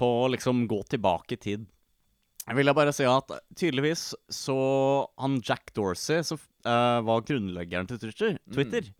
på 0.00 0.08
å 0.24 0.30
liksom 0.32 0.64
gå 0.70 0.80
tilbake 0.88 1.36
i 1.36 1.40
tid, 1.40 1.66
jeg 2.50 2.58
vil 2.58 2.72
bare 2.74 2.92
si 2.94 3.04
at 3.06 3.30
tydeligvis 3.54 4.08
så 4.34 4.56
Han 5.22 5.36
Jack 5.46 5.70
Dorsey, 5.76 6.24
som 6.26 6.40
uh, 6.66 6.98
var 7.06 7.22
grunnleggeren 7.28 7.86
til 7.86 8.00
Twitter, 8.02 8.40
Twitter 8.50 8.90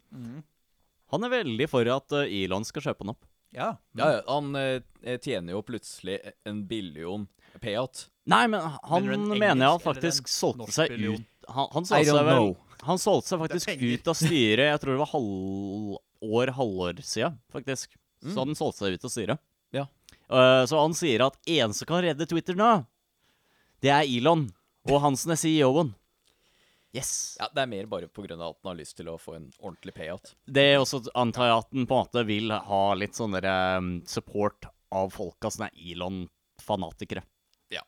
han 1.11 1.27
er 1.27 1.33
veldig 1.33 1.67
for 1.71 1.91
at 1.91 2.15
uh, 2.15 2.23
Elon 2.23 2.67
skal 2.67 2.85
kjøpe 2.85 3.05
han 3.05 3.13
opp. 3.17 3.27
Ja. 3.51 3.73
ja, 3.99 4.09
ja, 4.15 4.19
han 4.29 4.55
uh, 4.55 5.17
tjener 5.19 5.57
jo 5.57 5.63
plutselig 5.67 6.21
en 6.47 6.63
billion 6.71 7.27
payout. 7.59 8.07
Nei, 8.31 8.45
men 8.53 8.63
han 8.63 9.09
Mener 9.09 9.17
du 9.17 9.33
en 9.35 9.43
mener 9.43 9.65
jeg 9.67 9.83
faktisk 9.83 10.31
solgte 10.31 10.71
seg 10.75 10.93
billion? 10.95 11.19
ut 11.19 11.49
Han, 11.51 11.67
han 11.73 11.89
solgte 11.89 12.15
seg 12.15 12.29
vel. 12.29 12.53
Han 12.87 13.01
solgte 13.03 13.33
seg 13.33 13.43
faktisk 13.43 13.83
ut 13.83 14.07
av 14.09 14.17
styret 14.17 14.69
Jeg 14.71 14.81
tror 14.81 14.95
det 14.95 15.01
var 15.01 15.11
halvår, 15.11 16.53
halvår 16.61 17.03
siden, 17.03 17.41
faktisk. 17.53 17.99
Så 18.23 18.45
han 18.45 18.55
solgte 18.55 18.85
seg 18.85 18.95
ut 18.95 19.09
av 19.09 19.15
styret. 19.17 19.43
Ja. 19.75 19.89
Uh, 20.31 20.63
så 20.71 20.79
han 20.79 20.95
sier 20.95 21.27
at 21.27 21.41
eneste 21.51 21.89
kan 21.91 22.05
redde 22.05 22.29
Twitter 22.31 22.55
nå, 22.55 22.71
det 23.81 23.93
er 23.95 24.05
Elon. 24.05 24.49
Og 24.89 25.01
Hansen 25.03 25.33
er 25.35 25.41
CEO-en. 25.41 25.95
Yes. 26.97 27.37
Ja, 27.39 27.47
Det 27.55 27.63
er 27.63 27.71
mer 27.71 27.87
bare 27.87 28.09
av 28.11 28.25
at 28.27 28.59
han 28.63 28.71
har 28.73 28.79
lyst 28.81 28.97
til 28.99 29.09
å 29.09 29.19
få 29.19 29.37
en 29.37 29.51
ordentlig 29.61 29.95
payout. 29.95 30.35
Det 30.47 30.65
er 30.73 30.81
også 30.81 31.05
antar 31.15 31.47
jeg 31.47 31.59
at 31.61 31.69
han 31.71 31.87
på 31.87 31.95
en 31.95 32.03
måte 32.03 32.25
vil 32.27 32.51
ha 32.51 32.83
litt 32.95 33.15
sånn 33.15 33.37
um, 33.39 33.93
support 34.07 34.67
av 34.91 35.13
folka 35.15 35.53
som 35.55 35.69
er 35.69 35.77
Elon-fanatikere. 35.79 37.23
Ja. 37.71 37.85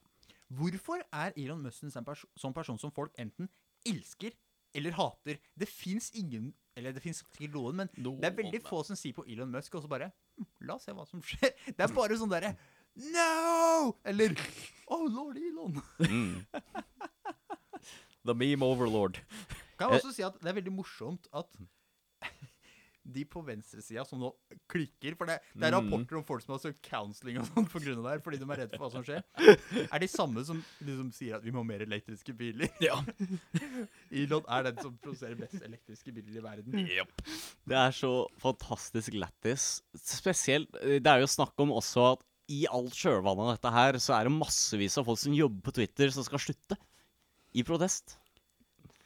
Hvorfor 0.54 1.02
er 1.10 1.34
Elon 1.34 1.64
Musk 1.64 1.82
en 1.82 1.90
sånn 1.90 2.06
sånn 2.38 2.54
person 2.54 2.78
som 2.78 2.94
folk 2.94 3.10
enten 3.18 3.50
elsker 3.88 4.36
eller 4.72 4.94
hater? 4.94 5.40
Det 5.58 5.68
fins 5.68 6.12
ingen 6.14 6.52
Eller 6.72 6.94
det 6.96 7.02
fins 7.04 7.18
sikkert 7.20 7.52
noen, 7.52 7.82
men 7.82 7.88
det 7.92 8.24
er 8.24 8.32
veldig 8.32 8.62
få 8.64 8.78
som 8.80 8.96
sier 8.96 9.12
på 9.12 9.26
Elon 9.28 9.50
Musk, 9.52 9.74
og 9.76 9.82
så 9.84 9.90
bare 9.92 10.06
hm, 10.38 10.46
La 10.64 10.78
oss 10.78 10.86
se 10.86 10.94
hva 10.96 11.04
som 11.04 11.20
skjer. 11.20 11.50
Det 11.76 11.84
er 11.84 11.92
bare 11.92 12.16
sånn 12.16 12.32
derre 12.32 12.54
No! 12.96 13.96
Eller 14.04 14.34
Oh, 14.92 15.06
lord 15.08 15.38
Elon. 15.40 15.78
Mm. 16.04 16.44
The 18.26 18.34
meme 18.36 18.62
overlord. 18.66 19.16
Kan 19.78 19.90
jeg 19.94 20.02
også 20.02 20.12
si 20.14 20.22
at 20.26 20.36
det 20.42 20.50
er 20.52 20.58
veldig 20.60 20.72
morsomt 20.76 21.24
at 21.34 21.48
de 23.16 23.24
på 23.26 23.40
venstresida 23.42 24.04
som 24.06 24.20
nå 24.22 24.28
klikker 24.70 25.16
For 25.18 25.26
det, 25.26 25.38
det 25.58 25.64
er 25.66 25.72
Mm. 25.74 25.88
rapporter 25.88 26.18
om 26.20 26.24
folk 26.28 26.44
som 26.44 26.52
har 26.54 26.60
søkt 26.62 26.82
counseling 26.86 27.40
og 27.40 27.48
sånt 27.48 27.72
av 27.74 27.82
det 27.88 28.12
her, 28.12 28.20
fordi 28.22 28.38
de 28.38 28.46
er 28.46 28.60
redde 28.62 28.76
for 28.78 28.84
hva 28.84 28.92
som 28.94 29.06
skjer. 29.08 29.24
Er 29.88 29.98
de 30.04 30.08
samme 30.12 30.44
som 30.46 30.60
liksom 30.84 31.08
sier 31.16 31.40
at 31.40 31.42
vi 31.46 31.50
må 31.50 31.64
ha 31.64 31.68
mer 31.72 31.82
elektriske 31.86 32.36
biler. 32.38 32.68
Ja. 32.84 33.00
Elon 34.12 34.44
er 34.46 34.68
den 34.68 34.78
som 34.84 34.98
produserer 35.02 35.34
best 35.40 35.58
elektriske 35.66 36.12
biler 36.14 36.36
i 36.38 36.44
verden. 36.44 36.84
Det 37.66 37.80
er 37.80 37.96
så 37.96 38.12
fantastisk 38.44 39.16
lættis. 39.18 39.80
Spesielt 39.98 40.70
eh, 40.84 41.00
Det 41.02 41.10
er 41.10 41.24
jo 41.24 41.32
snakk 41.32 41.56
om 41.64 41.72
også 41.80 42.12
at 42.12 42.22
i 42.52 42.62
alt 42.68 42.96
kjølvannet 42.96 43.46
av 43.46 43.54
dette 43.54 43.72
her, 43.74 43.98
så 44.02 44.16
er 44.18 44.28
det 44.28 44.34
massevis 44.36 44.98
av 45.00 45.06
folk 45.08 45.20
som 45.20 45.36
jobber 45.36 45.64
på 45.68 45.74
Twitter, 45.80 46.12
som 46.14 46.26
skal 46.26 46.42
slutte. 46.42 46.78
I 47.52 47.64
protest. 47.68 48.16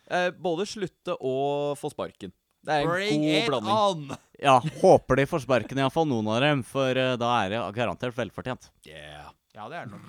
Eh, 0.06 0.30
både 0.30 0.66
slutte 0.70 1.16
og 1.18 1.74
få 1.80 1.90
sparken. 1.90 2.35
Det 2.66 2.74
er 2.74 2.82
en 2.82 2.90
Bring 2.90 3.22
god 3.22 3.37
it 3.38 3.48
blanding. 3.50 3.72
on! 3.72 4.16
Ja, 4.42 4.56
håper 4.82 5.20
de 5.20 5.26
får 5.30 5.44
sparken, 5.44 5.78
iallfall 5.78 6.09
noen 6.11 6.28
av 6.35 6.40
dem, 6.42 6.62
for 6.66 6.98
uh, 6.98 7.14
da 7.18 7.30
er 7.44 7.52
det 7.54 7.61
garantert 7.76 8.16
velfortjent. 8.18 8.68
Yeah. 8.87 9.30
Ja, 9.54 9.68
det 9.70 9.78
er 9.78 9.87
det 9.87 9.94
nok. 9.94 10.09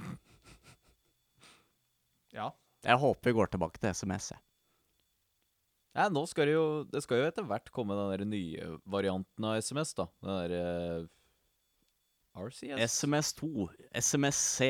Ja. 2.35 2.49
Jeg 2.85 3.01
håper 3.01 3.29
vi 3.29 3.35
går 3.37 3.51
tilbake 3.53 3.81
til 3.81 3.93
SMS. 3.93 4.31
jeg. 4.33 4.41
Ja, 5.97 6.09
nå 6.13 6.21
skal 6.29 6.45
det 6.45 6.53
jo 6.53 6.65
Det 6.91 7.01
skal 7.01 7.23
jo 7.23 7.29
etter 7.31 7.45
hvert 7.47 7.71
komme 7.73 7.95
den 7.97 8.11
der 8.13 8.25
nye 8.29 8.67
varianten 8.85 9.47
av 9.49 9.57
SMS, 9.63 9.95
da. 9.97 10.05
Den 10.21 10.35
derre 10.43 11.07
RCS? 12.37 13.01
SMS2, 13.01 13.67
SMSC. 14.01 14.69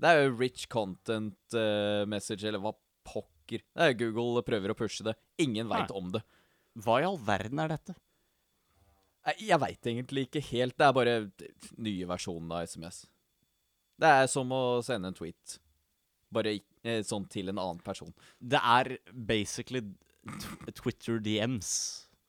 Det 0.00 0.10
er 0.10 0.24
jo 0.24 0.36
rich 0.36 0.66
content 0.72 1.56
uh, 1.56 2.04
message, 2.10 2.44
eller 2.48 2.62
hva 2.62 2.74
pokker. 3.06 3.62
Det 3.62 3.90
er 3.90 3.98
Google 3.98 4.42
prøver 4.46 4.72
å 4.72 4.78
pushe 4.78 5.06
det. 5.06 5.14
Ingen 5.42 5.70
veit 5.70 5.92
om 5.94 6.10
det. 6.14 6.24
Hva 6.84 6.98
i 7.00 7.06
all 7.06 7.20
verden 7.22 7.60
er 7.62 7.76
dette? 7.76 7.94
Jeg 9.40 9.56
veit 9.62 9.88
egentlig 9.88 10.26
ikke 10.26 10.42
helt. 10.50 10.76
Det 10.76 10.86
er 10.86 10.96
bare 10.96 11.14
nye 11.80 12.08
versjonen 12.08 12.50
av 12.52 12.66
SMS. 12.68 13.04
Det 14.00 14.10
er 14.10 14.26
som 14.28 14.50
å 14.52 14.64
sende 14.84 15.08
en 15.10 15.16
tweet. 15.16 15.58
Bare 16.34 16.56
eh, 16.82 17.00
sånn 17.06 17.28
til 17.30 17.52
en 17.52 17.60
annen 17.60 17.80
person. 17.84 18.12
Det 18.40 18.60
er 18.60 18.96
basically 19.12 19.84
Twitter 20.74 21.20
DMs 21.22 21.70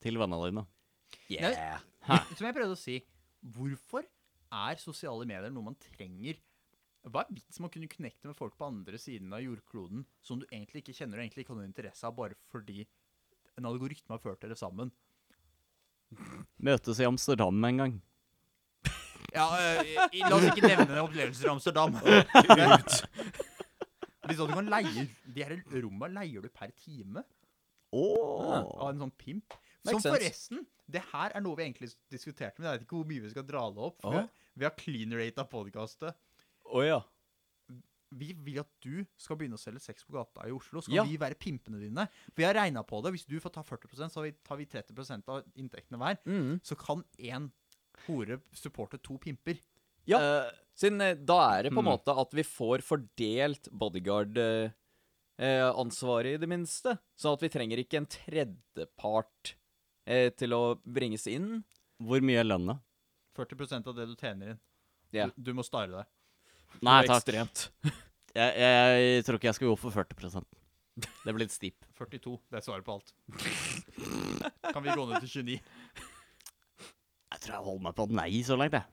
til 0.04 0.20
vennene 0.20 0.48
dine. 0.48 0.66
Yeah. 1.32 1.82
Som 2.06 2.46
jeg 2.46 2.56
prøvde 2.56 2.76
å 2.76 2.80
si, 2.80 3.00
hvorfor 3.56 4.06
er 4.52 4.76
sosiale 4.82 5.26
medier 5.28 5.50
noe 5.52 5.64
man 5.70 5.76
trenger? 5.80 6.38
Hva 7.06 7.22
er 7.22 7.34
vitsen 7.36 7.62
med 7.62 7.70
å 7.70 7.74
kunne 7.76 7.90
connecte 7.92 8.26
med 8.30 8.36
folk 8.38 8.56
på 8.58 8.66
andre 8.66 8.98
siden 8.98 9.30
av 9.36 9.42
jordkloden 9.44 10.04
som 10.26 10.40
du 10.42 10.46
egentlig 10.50 10.82
ikke 10.82 10.96
kjenner 10.98 11.20
og 11.20 11.24
egentlig 11.26 11.44
ikke 11.44 11.54
har 11.54 11.60
noen 11.60 11.70
interesse 11.70 12.06
av, 12.08 12.16
bare 12.18 12.34
fordi 12.50 12.82
en 13.56 13.68
algoritme 13.70 14.16
har 14.16 14.22
ført 14.24 14.42
dere 14.42 14.56
sammen? 14.58 14.90
Møtes 16.62 16.98
i 17.02 17.06
Amsterdam 17.06 17.64
en 17.70 17.80
gang. 17.82 17.94
Ja, 19.34 19.46
La 20.16 20.32
oss 20.36 20.46
ikke 20.48 20.66
nevne 20.66 21.02
opplevelser 21.02 21.48
i 21.48 21.52
Amsterdam. 21.52 21.96
Liksom, 24.26 24.48
du 24.50 24.54
kan 24.58 24.66
leie 24.72 25.04
De 25.34 25.42
her 25.44 25.52
rommene 25.84 26.16
leier 26.18 26.42
du 26.42 26.48
per 26.50 26.72
time 26.82 27.22
Oh. 27.94 28.66
av 28.82 28.88
en 28.90 28.98
sånn 29.04 29.12
pimp. 29.16 29.54
Som 29.90 30.02
forresten, 30.04 30.62
det 30.86 31.02
her 31.12 31.34
er 31.34 31.44
noe 31.44 31.58
vi 31.58 31.66
egentlig 31.66 31.90
diskuterte, 32.12 32.60
men 32.60 32.68
jeg 32.68 32.78
vet 32.78 32.86
ikke 32.86 33.00
hvor 33.00 33.10
mye 33.10 33.24
vi 33.24 33.32
skal 33.32 33.46
dra 33.46 33.66
det 33.74 33.84
opp. 33.88 34.00
For 34.04 34.22
oh. 34.22 34.30
vi 34.54 34.66
har- 34.66 34.78
clean 34.78 35.14
rate 35.18 35.42
av 35.42 35.50
podkastet. 35.50 36.18
Oh, 36.66 36.82
ja. 36.84 37.00
Vi 38.16 38.30
vil 38.46 38.60
at 38.62 38.70
du 38.80 39.02
skal 39.18 39.36
begynne 39.36 39.58
å 39.58 39.60
selge 39.60 39.82
sex 39.82 40.06
på 40.06 40.14
gata 40.14 40.46
i 40.46 40.54
Oslo. 40.54 40.80
Skal 40.80 40.94
Ja. 40.94 41.04
vi 41.04 41.18
være 41.18 41.34
pimpene 41.34 41.80
dine? 41.80 42.06
Vi 42.34 42.46
har 42.46 42.54
regna 42.54 42.84
på 42.86 43.02
det. 43.02 43.12
Hvis 43.12 43.26
du 43.26 43.40
får 43.40 43.52
ta 43.52 43.62
40% 43.62 44.14
så 44.14 44.22
tar 44.44 44.56
vi 44.56 44.64
30 44.64 45.28
av 45.28 45.42
inntektene 45.56 45.98
hver. 45.98 46.18
Mm. 46.24 46.60
Så 46.62 46.78
kan 46.78 47.04
én 47.18 47.50
hore 48.06 48.40
supporte 48.52 49.02
to 49.02 49.18
pimper. 49.18 49.58
Ja. 50.06 50.18
Uh, 50.18 50.50
Siden 50.76 51.00
eh, 51.00 51.14
da 51.16 51.56
er 51.56 51.62
det 51.64 51.70
på 51.72 51.80
en 51.80 51.86
mm. 51.88 51.96
måte 51.96 52.12
at 52.12 52.34
vi 52.36 52.44
får 52.44 52.84
fordelt 52.84 53.68
bodyguard-ansvaret, 53.72 56.36
i 56.36 56.40
det 56.42 56.48
minste. 56.48 56.98
Sånn 57.16 57.32
at 57.32 57.42
vi 57.42 57.48
trenger 57.52 57.78
ikke 57.80 57.96
en 58.02 58.06
tredjepart 58.06 59.56
eh, 60.06 60.30
til 60.38 60.54
å 60.56 60.62
bringes 60.84 61.26
inn. 61.30 61.64
hvor 62.02 62.20
mye 62.24 62.40
er 62.40 62.48
lønna? 62.48 62.78
40% 63.36 63.86
av 63.90 63.96
det 63.96 64.06
du 64.08 64.14
tjener 64.16 64.54
inn. 64.54 64.60
Ja. 65.12 65.26
Du, 65.36 65.50
du 65.50 65.52
må 65.54 65.62
stare 65.66 65.90
deg. 65.92 66.06
Nei 66.82 67.02
takk. 67.06 67.22
Ekstremt. 67.22 67.68
Jeg, 68.36 68.52
jeg 68.60 69.22
tror 69.24 69.38
ikke 69.38 69.46
jeg 69.48 69.56
skal 69.56 69.68
gå 69.70 69.76
for 69.80 69.94
40% 69.96 70.44
Det 71.24 71.32
blir 71.32 71.46
litt 71.46 71.54
stip 71.54 71.86
42. 71.96 72.34
Det 72.52 72.58
er 72.58 72.64
svaret 72.66 72.84
på 72.84 72.92
alt. 72.98 73.14
Kan 74.74 74.82
vi 74.84 74.92
gå 74.92 75.06
ned 75.08 75.24
til 75.24 75.30
29? 75.46 75.54
Jeg 77.32 77.40
tror 77.40 77.54
jeg 77.54 77.64
holder 77.64 77.86
meg 77.86 77.96
på 77.96 78.06
nei 78.12 78.42
så 78.44 78.58
langt, 78.60 78.76
jeg. 78.76 78.84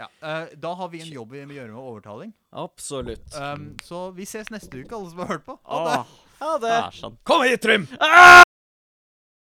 Ja. 0.00 0.08
eh, 0.24 0.54
da 0.56 0.72
har 0.80 0.88
vi 0.94 1.02
en 1.04 1.12
jobb 1.12 1.36
vi 1.36 1.44
må 1.50 1.58
gjøre 1.58 1.74
med 1.74 1.82
overtaling. 1.82 2.32
Absolutt. 2.64 3.28
Um, 3.36 3.74
så 3.84 4.06
vi 4.16 4.24
ses 4.30 4.48
neste 4.54 4.80
uke, 4.80 4.96
alle 4.96 5.12
som 5.12 5.20
har 5.26 5.34
hørt 5.34 5.44
på. 5.50 5.58
Ha 5.68 5.82
det! 5.90 6.00
Åh, 6.00 6.16
Ha 6.40 6.54
det. 6.64 6.64
det 6.70 6.80
er 6.80 6.98
sånn. 7.02 7.20
Kom 7.28 7.44
hit, 7.44 7.60
Trym! 7.62 7.84